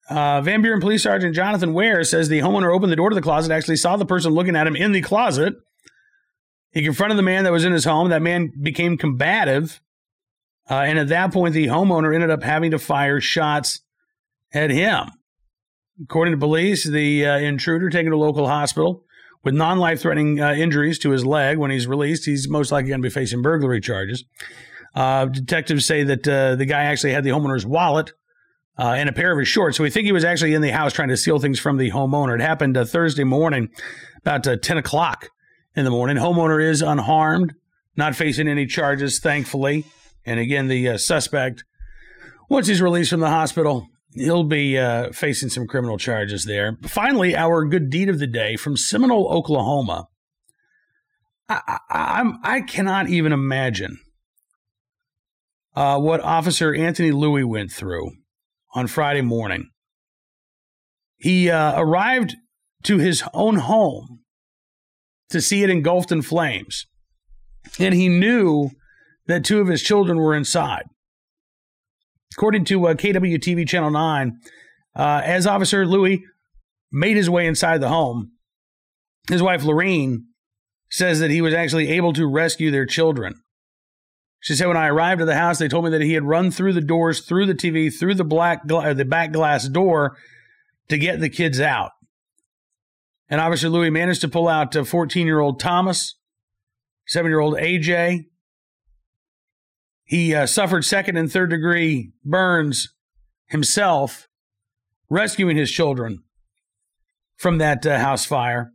Uh, 0.08 0.40
Van 0.40 0.62
Buren 0.62 0.80
Police 0.80 1.02
Sergeant 1.02 1.34
Jonathan 1.34 1.74
Ware 1.74 2.02
says 2.04 2.28
the 2.28 2.40
homeowner 2.40 2.74
opened 2.74 2.90
the 2.90 2.96
door 2.96 3.10
to 3.10 3.14
the 3.14 3.22
closet, 3.22 3.52
actually 3.52 3.76
saw 3.76 3.96
the 3.96 4.06
person 4.06 4.32
looking 4.32 4.56
at 4.56 4.66
him 4.66 4.76
in 4.76 4.92
the 4.92 5.02
closet. 5.02 5.54
He 6.72 6.82
confronted 6.82 7.18
the 7.18 7.22
man 7.22 7.44
that 7.44 7.52
was 7.52 7.64
in 7.64 7.72
his 7.72 7.84
home. 7.84 8.10
That 8.10 8.22
man 8.22 8.52
became 8.60 8.96
combative. 8.96 9.80
Uh, 10.68 10.74
and 10.74 10.98
at 10.98 11.08
that 11.08 11.32
point, 11.32 11.54
the 11.54 11.66
homeowner 11.66 12.14
ended 12.14 12.30
up 12.30 12.42
having 12.42 12.72
to 12.72 12.78
fire 12.78 13.20
shots 13.20 13.80
at 14.52 14.70
him. 14.70 15.10
According 16.02 16.32
to 16.32 16.38
police, 16.38 16.84
the 16.84 17.26
uh, 17.26 17.38
intruder 17.38 17.88
taken 17.88 18.12
to 18.12 18.16
a 18.16 18.18
local 18.18 18.46
hospital 18.46 19.04
with 19.42 19.54
non 19.54 19.78
life 19.78 20.00
threatening 20.00 20.40
uh, 20.40 20.52
injuries 20.52 20.98
to 21.00 21.10
his 21.10 21.24
leg. 21.24 21.56
When 21.58 21.70
he's 21.70 21.86
released, 21.86 22.26
he's 22.26 22.48
most 22.48 22.72
likely 22.72 22.90
going 22.90 23.00
to 23.00 23.06
be 23.06 23.12
facing 23.12 23.42
burglary 23.42 23.80
charges. 23.80 24.24
Uh, 24.94 25.26
detectives 25.26 25.86
say 25.86 26.04
that 26.04 26.26
uh, 26.28 26.56
the 26.56 26.66
guy 26.66 26.84
actually 26.84 27.12
had 27.12 27.24
the 27.24 27.30
homeowner's 27.30 27.66
wallet 27.66 28.12
uh, 28.78 28.94
and 28.96 29.08
a 29.08 29.12
pair 29.12 29.32
of 29.32 29.38
his 29.38 29.48
shorts. 29.48 29.76
So 29.76 29.82
we 29.82 29.90
think 29.90 30.06
he 30.06 30.12
was 30.12 30.24
actually 30.24 30.54
in 30.54 30.62
the 30.62 30.70
house 30.70 30.92
trying 30.92 31.08
to 31.08 31.16
steal 31.16 31.38
things 31.38 31.58
from 31.58 31.76
the 31.76 31.90
homeowner. 31.90 32.34
It 32.34 32.42
happened 32.42 32.76
uh, 32.76 32.84
Thursday 32.84 33.24
morning, 33.24 33.70
about 34.18 34.46
uh, 34.46 34.56
10 34.56 34.78
o'clock 34.78 35.30
in 35.74 35.84
the 35.84 35.90
morning. 35.90 36.16
Homeowner 36.16 36.62
is 36.62 36.82
unharmed, 36.82 37.54
not 37.96 38.14
facing 38.14 38.48
any 38.48 38.66
charges, 38.66 39.18
thankfully. 39.18 39.84
And 40.24 40.40
again, 40.40 40.68
the 40.68 40.98
suspect, 40.98 41.64
once 42.50 42.66
he's 42.66 42.82
released 42.82 43.10
from 43.10 43.20
the 43.20 43.30
hospital, 43.30 43.88
he'll 44.14 44.44
be 44.44 44.78
uh, 44.78 45.12
facing 45.12 45.48
some 45.48 45.66
criminal 45.66 45.98
charges 45.98 46.44
there. 46.44 46.76
Finally, 46.82 47.36
our 47.36 47.64
good 47.64 47.90
deed 47.90 48.08
of 48.08 48.18
the 48.18 48.26
day 48.26 48.56
from 48.56 48.76
Seminole, 48.76 49.28
Oklahoma. 49.28 50.08
I, 51.48 51.78
I, 51.88 52.32
I 52.42 52.60
cannot 52.62 53.08
even 53.08 53.32
imagine 53.32 53.98
uh, 55.76 55.98
what 55.98 56.20
Officer 56.20 56.74
Anthony 56.74 57.12
Louis 57.12 57.44
went 57.44 57.70
through 57.70 58.10
on 58.76 58.86
Friday 58.86 59.22
morning. 59.22 59.70
He 61.16 61.50
uh, 61.50 61.80
arrived 61.80 62.36
to 62.84 62.98
his 62.98 63.24
own 63.32 63.56
home 63.56 64.20
to 65.30 65.40
see 65.40 65.62
it 65.62 65.70
engulfed 65.70 66.12
in 66.12 66.20
flames, 66.20 66.86
and 67.80 67.94
he 67.94 68.08
knew 68.08 68.70
that 69.26 69.44
two 69.44 69.60
of 69.60 69.66
his 69.66 69.82
children 69.82 70.18
were 70.18 70.34
inside. 70.34 70.84
According 72.34 72.66
to 72.66 72.86
uh, 72.88 72.94
KWTV 72.94 73.66
Channel 73.66 73.90
9, 73.90 74.38
uh, 74.94 75.22
as 75.24 75.46
Officer 75.46 75.86
Louis 75.86 76.22
made 76.92 77.16
his 77.16 77.30
way 77.30 77.46
inside 77.46 77.80
the 77.80 77.88
home, 77.88 78.32
his 79.28 79.42
wife 79.42 79.64
Lorene 79.64 80.26
says 80.90 81.18
that 81.20 81.30
he 81.30 81.40
was 81.40 81.54
actually 81.54 81.88
able 81.88 82.12
to 82.12 82.26
rescue 82.26 82.70
their 82.70 82.86
children. 82.86 83.40
She 84.46 84.54
said, 84.54 84.68
when 84.68 84.76
I 84.76 84.86
arrived 84.86 85.20
at 85.20 85.26
the 85.26 85.34
house, 85.34 85.58
they 85.58 85.66
told 85.66 85.86
me 85.86 85.90
that 85.90 86.02
he 86.02 86.12
had 86.12 86.22
run 86.22 86.52
through 86.52 86.74
the 86.74 86.80
doors, 86.80 87.20
through 87.20 87.46
the 87.46 87.54
TV, 87.54 87.92
through 87.92 88.14
the 88.14 88.22
black 88.22 88.64
gla- 88.68 88.94
the 88.94 89.04
back 89.04 89.32
glass 89.32 89.68
door 89.68 90.16
to 90.88 90.96
get 90.96 91.18
the 91.18 91.28
kids 91.28 91.60
out. 91.60 91.90
And 93.28 93.40
obviously, 93.40 93.70
Louis 93.70 93.90
managed 93.90 94.20
to 94.20 94.28
pull 94.28 94.46
out 94.46 94.72
14 94.72 95.26
year 95.26 95.40
old 95.40 95.58
Thomas, 95.58 96.14
7 97.08 97.28
year 97.28 97.40
old 97.40 97.56
AJ, 97.56 98.26
he 100.04 100.32
uh, 100.32 100.46
suffered 100.46 100.84
second 100.84 101.16
and 101.16 101.28
third 101.28 101.50
degree 101.50 102.12
burns 102.24 102.94
himself, 103.46 104.28
rescuing 105.10 105.56
his 105.56 105.72
children 105.72 106.22
from 107.36 107.58
that 107.58 107.84
uh, 107.84 107.98
house 107.98 108.24
fire. 108.24 108.70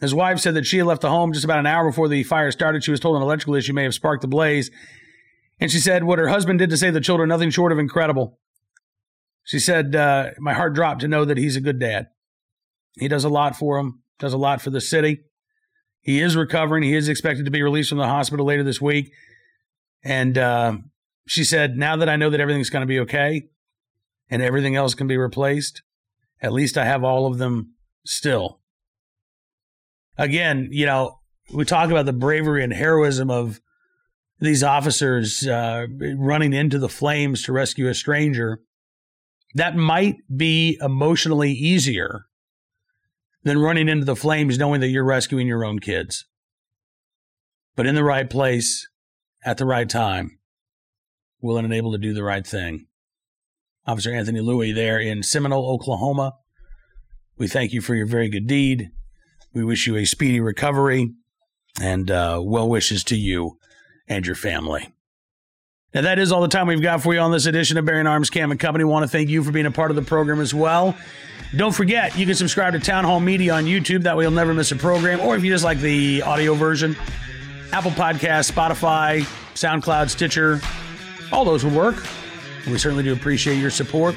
His 0.00 0.14
wife 0.14 0.40
said 0.40 0.54
that 0.54 0.66
she 0.66 0.78
had 0.78 0.86
left 0.86 1.02
the 1.02 1.08
home 1.08 1.32
just 1.32 1.44
about 1.44 1.60
an 1.60 1.66
hour 1.66 1.88
before 1.88 2.08
the 2.08 2.24
fire 2.24 2.50
started. 2.50 2.82
She 2.82 2.90
was 2.90 3.00
told 3.00 3.16
an 3.16 3.22
electrical 3.22 3.54
issue 3.54 3.72
may 3.72 3.84
have 3.84 3.94
sparked 3.94 4.22
the 4.22 4.28
blaze. 4.28 4.70
And 5.60 5.70
she 5.70 5.78
said 5.78 6.04
what 6.04 6.18
her 6.18 6.28
husband 6.28 6.58
did 6.58 6.70
to 6.70 6.76
save 6.76 6.94
the 6.94 7.00
children, 7.00 7.28
nothing 7.28 7.50
short 7.50 7.70
of 7.70 7.78
incredible. 7.78 8.38
She 9.44 9.58
said, 9.58 9.94
uh, 9.94 10.30
My 10.38 10.52
heart 10.52 10.74
dropped 10.74 11.02
to 11.02 11.08
know 11.08 11.24
that 11.24 11.38
he's 11.38 11.56
a 11.56 11.60
good 11.60 11.78
dad. 11.78 12.08
He 12.98 13.08
does 13.08 13.24
a 13.24 13.28
lot 13.28 13.56
for 13.56 13.76
them, 13.76 14.02
does 14.18 14.32
a 14.32 14.38
lot 14.38 14.60
for 14.60 14.70
the 14.70 14.80
city. 14.80 15.24
He 16.00 16.20
is 16.20 16.36
recovering. 16.36 16.82
He 16.82 16.94
is 16.94 17.08
expected 17.08 17.44
to 17.44 17.50
be 17.50 17.62
released 17.62 17.88
from 17.88 17.98
the 17.98 18.06
hospital 18.06 18.46
later 18.46 18.62
this 18.62 18.80
week. 18.80 19.12
And 20.02 20.36
uh, 20.36 20.78
she 21.26 21.44
said, 21.44 21.76
Now 21.76 21.96
that 21.96 22.08
I 22.08 22.16
know 22.16 22.30
that 22.30 22.40
everything's 22.40 22.70
going 22.70 22.82
to 22.82 22.86
be 22.86 23.00
okay 23.00 23.48
and 24.28 24.42
everything 24.42 24.76
else 24.76 24.94
can 24.94 25.06
be 25.06 25.16
replaced, 25.16 25.82
at 26.42 26.52
least 26.52 26.76
I 26.76 26.84
have 26.84 27.04
all 27.04 27.26
of 27.26 27.38
them 27.38 27.74
still. 28.04 28.60
Again, 30.16 30.68
you 30.70 30.86
know, 30.86 31.20
we 31.52 31.64
talk 31.64 31.90
about 31.90 32.06
the 32.06 32.12
bravery 32.12 32.62
and 32.62 32.72
heroism 32.72 33.30
of 33.30 33.60
these 34.40 34.62
officers 34.62 35.46
uh, 35.46 35.86
running 36.16 36.52
into 36.52 36.78
the 36.78 36.88
flames 36.88 37.42
to 37.42 37.52
rescue 37.52 37.88
a 37.88 37.94
stranger. 37.94 38.60
That 39.54 39.76
might 39.76 40.16
be 40.34 40.78
emotionally 40.80 41.52
easier 41.52 42.26
than 43.44 43.58
running 43.58 43.88
into 43.88 44.04
the 44.04 44.16
flames 44.16 44.58
knowing 44.58 44.80
that 44.80 44.88
you're 44.88 45.04
rescuing 45.04 45.46
your 45.46 45.64
own 45.64 45.78
kids. 45.78 46.26
But 47.76 47.86
in 47.86 47.94
the 47.94 48.04
right 48.04 48.28
place 48.28 48.88
at 49.44 49.58
the 49.58 49.66
right 49.66 49.88
time, 49.88 50.38
willing 51.40 51.64
and 51.64 51.74
able 51.74 51.92
to 51.92 51.98
do 51.98 52.14
the 52.14 52.24
right 52.24 52.46
thing. 52.46 52.86
Officer 53.86 54.12
Anthony 54.12 54.40
Louis 54.40 54.72
there 54.72 54.98
in 54.98 55.22
Seminole, 55.22 55.70
Oklahoma. 55.70 56.32
We 57.36 57.48
thank 57.48 57.72
you 57.72 57.80
for 57.80 57.94
your 57.94 58.06
very 58.06 58.28
good 58.28 58.46
deed. 58.46 58.90
We 59.54 59.64
wish 59.64 59.86
you 59.86 59.96
a 59.96 60.04
speedy 60.04 60.40
recovery 60.40 61.14
and 61.80 62.10
uh, 62.10 62.40
well 62.42 62.68
wishes 62.68 63.04
to 63.04 63.16
you 63.16 63.58
and 64.08 64.26
your 64.26 64.34
family. 64.36 64.92
Now, 65.94 66.00
that 66.02 66.18
is 66.18 66.32
all 66.32 66.42
the 66.42 66.48
time 66.48 66.66
we've 66.66 66.82
got 66.82 67.02
for 67.02 67.14
you 67.14 67.20
on 67.20 67.30
this 67.30 67.46
edition 67.46 67.78
of 67.78 67.84
Bearing 67.84 68.08
Arms 68.08 68.28
Cam 68.28 68.50
and 68.50 68.58
Company. 68.58 68.82
Want 68.82 69.04
to 69.04 69.08
thank 69.08 69.28
you 69.28 69.44
for 69.44 69.52
being 69.52 69.66
a 69.66 69.70
part 69.70 69.90
of 69.90 69.96
the 69.96 70.02
program 70.02 70.40
as 70.40 70.52
well. 70.52 70.96
Don't 71.56 71.72
forget, 71.72 72.18
you 72.18 72.26
can 72.26 72.34
subscribe 72.34 72.72
to 72.72 72.80
Town 72.80 73.04
Hall 73.04 73.20
Media 73.20 73.54
on 73.54 73.64
YouTube. 73.64 74.02
That 74.02 74.16
way, 74.16 74.24
you'll 74.24 74.32
never 74.32 74.52
miss 74.52 74.72
a 74.72 74.76
program. 74.76 75.20
Or 75.20 75.36
if 75.36 75.44
you 75.44 75.52
just 75.52 75.62
like 75.62 75.78
the 75.78 76.22
audio 76.22 76.54
version, 76.54 76.96
Apple 77.72 77.92
Podcast, 77.92 78.50
Spotify, 78.50 79.20
SoundCloud, 79.54 80.10
Stitcher, 80.10 80.60
all 81.32 81.44
those 81.44 81.64
will 81.64 81.76
work. 81.76 82.04
We 82.66 82.76
certainly 82.78 83.04
do 83.04 83.12
appreciate 83.12 83.58
your 83.58 83.70
support. 83.70 84.16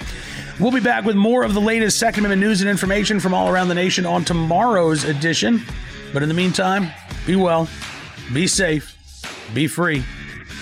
We'll 0.60 0.72
be 0.72 0.80
back 0.80 1.06
with 1.06 1.16
more 1.16 1.44
of 1.44 1.54
the 1.54 1.62
latest 1.62 2.00
Second 2.00 2.26
Amendment 2.26 2.50
news 2.50 2.62
and 2.62 2.70
information 2.70 3.20
from 3.20 3.32
all 3.32 3.48
around 3.48 3.68
the 3.68 3.76
nation 3.76 4.08
on 4.08 4.26
tomorrow's 4.26 5.04
edition. 5.04 5.62
But 6.14 6.24
in 6.24 6.30
the 6.30 6.36
meantime, 6.36 6.92
be 7.28 7.36
well, 7.36 7.70
be 8.34 8.48
safe, 8.48 8.96
be 9.54 9.68
free, 9.68 10.04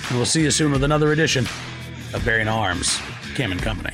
and 0.10 0.18
we'll 0.18 0.26
see 0.26 0.42
you 0.42 0.52
soon 0.52 0.74
with 0.74 0.84
another 0.84 1.14
edition 1.14 1.46
of 2.14 2.24
Bearing 2.26 2.50
Arms, 2.50 3.00
Cam 3.36 3.54
and 3.54 3.62
Company. 3.62 3.94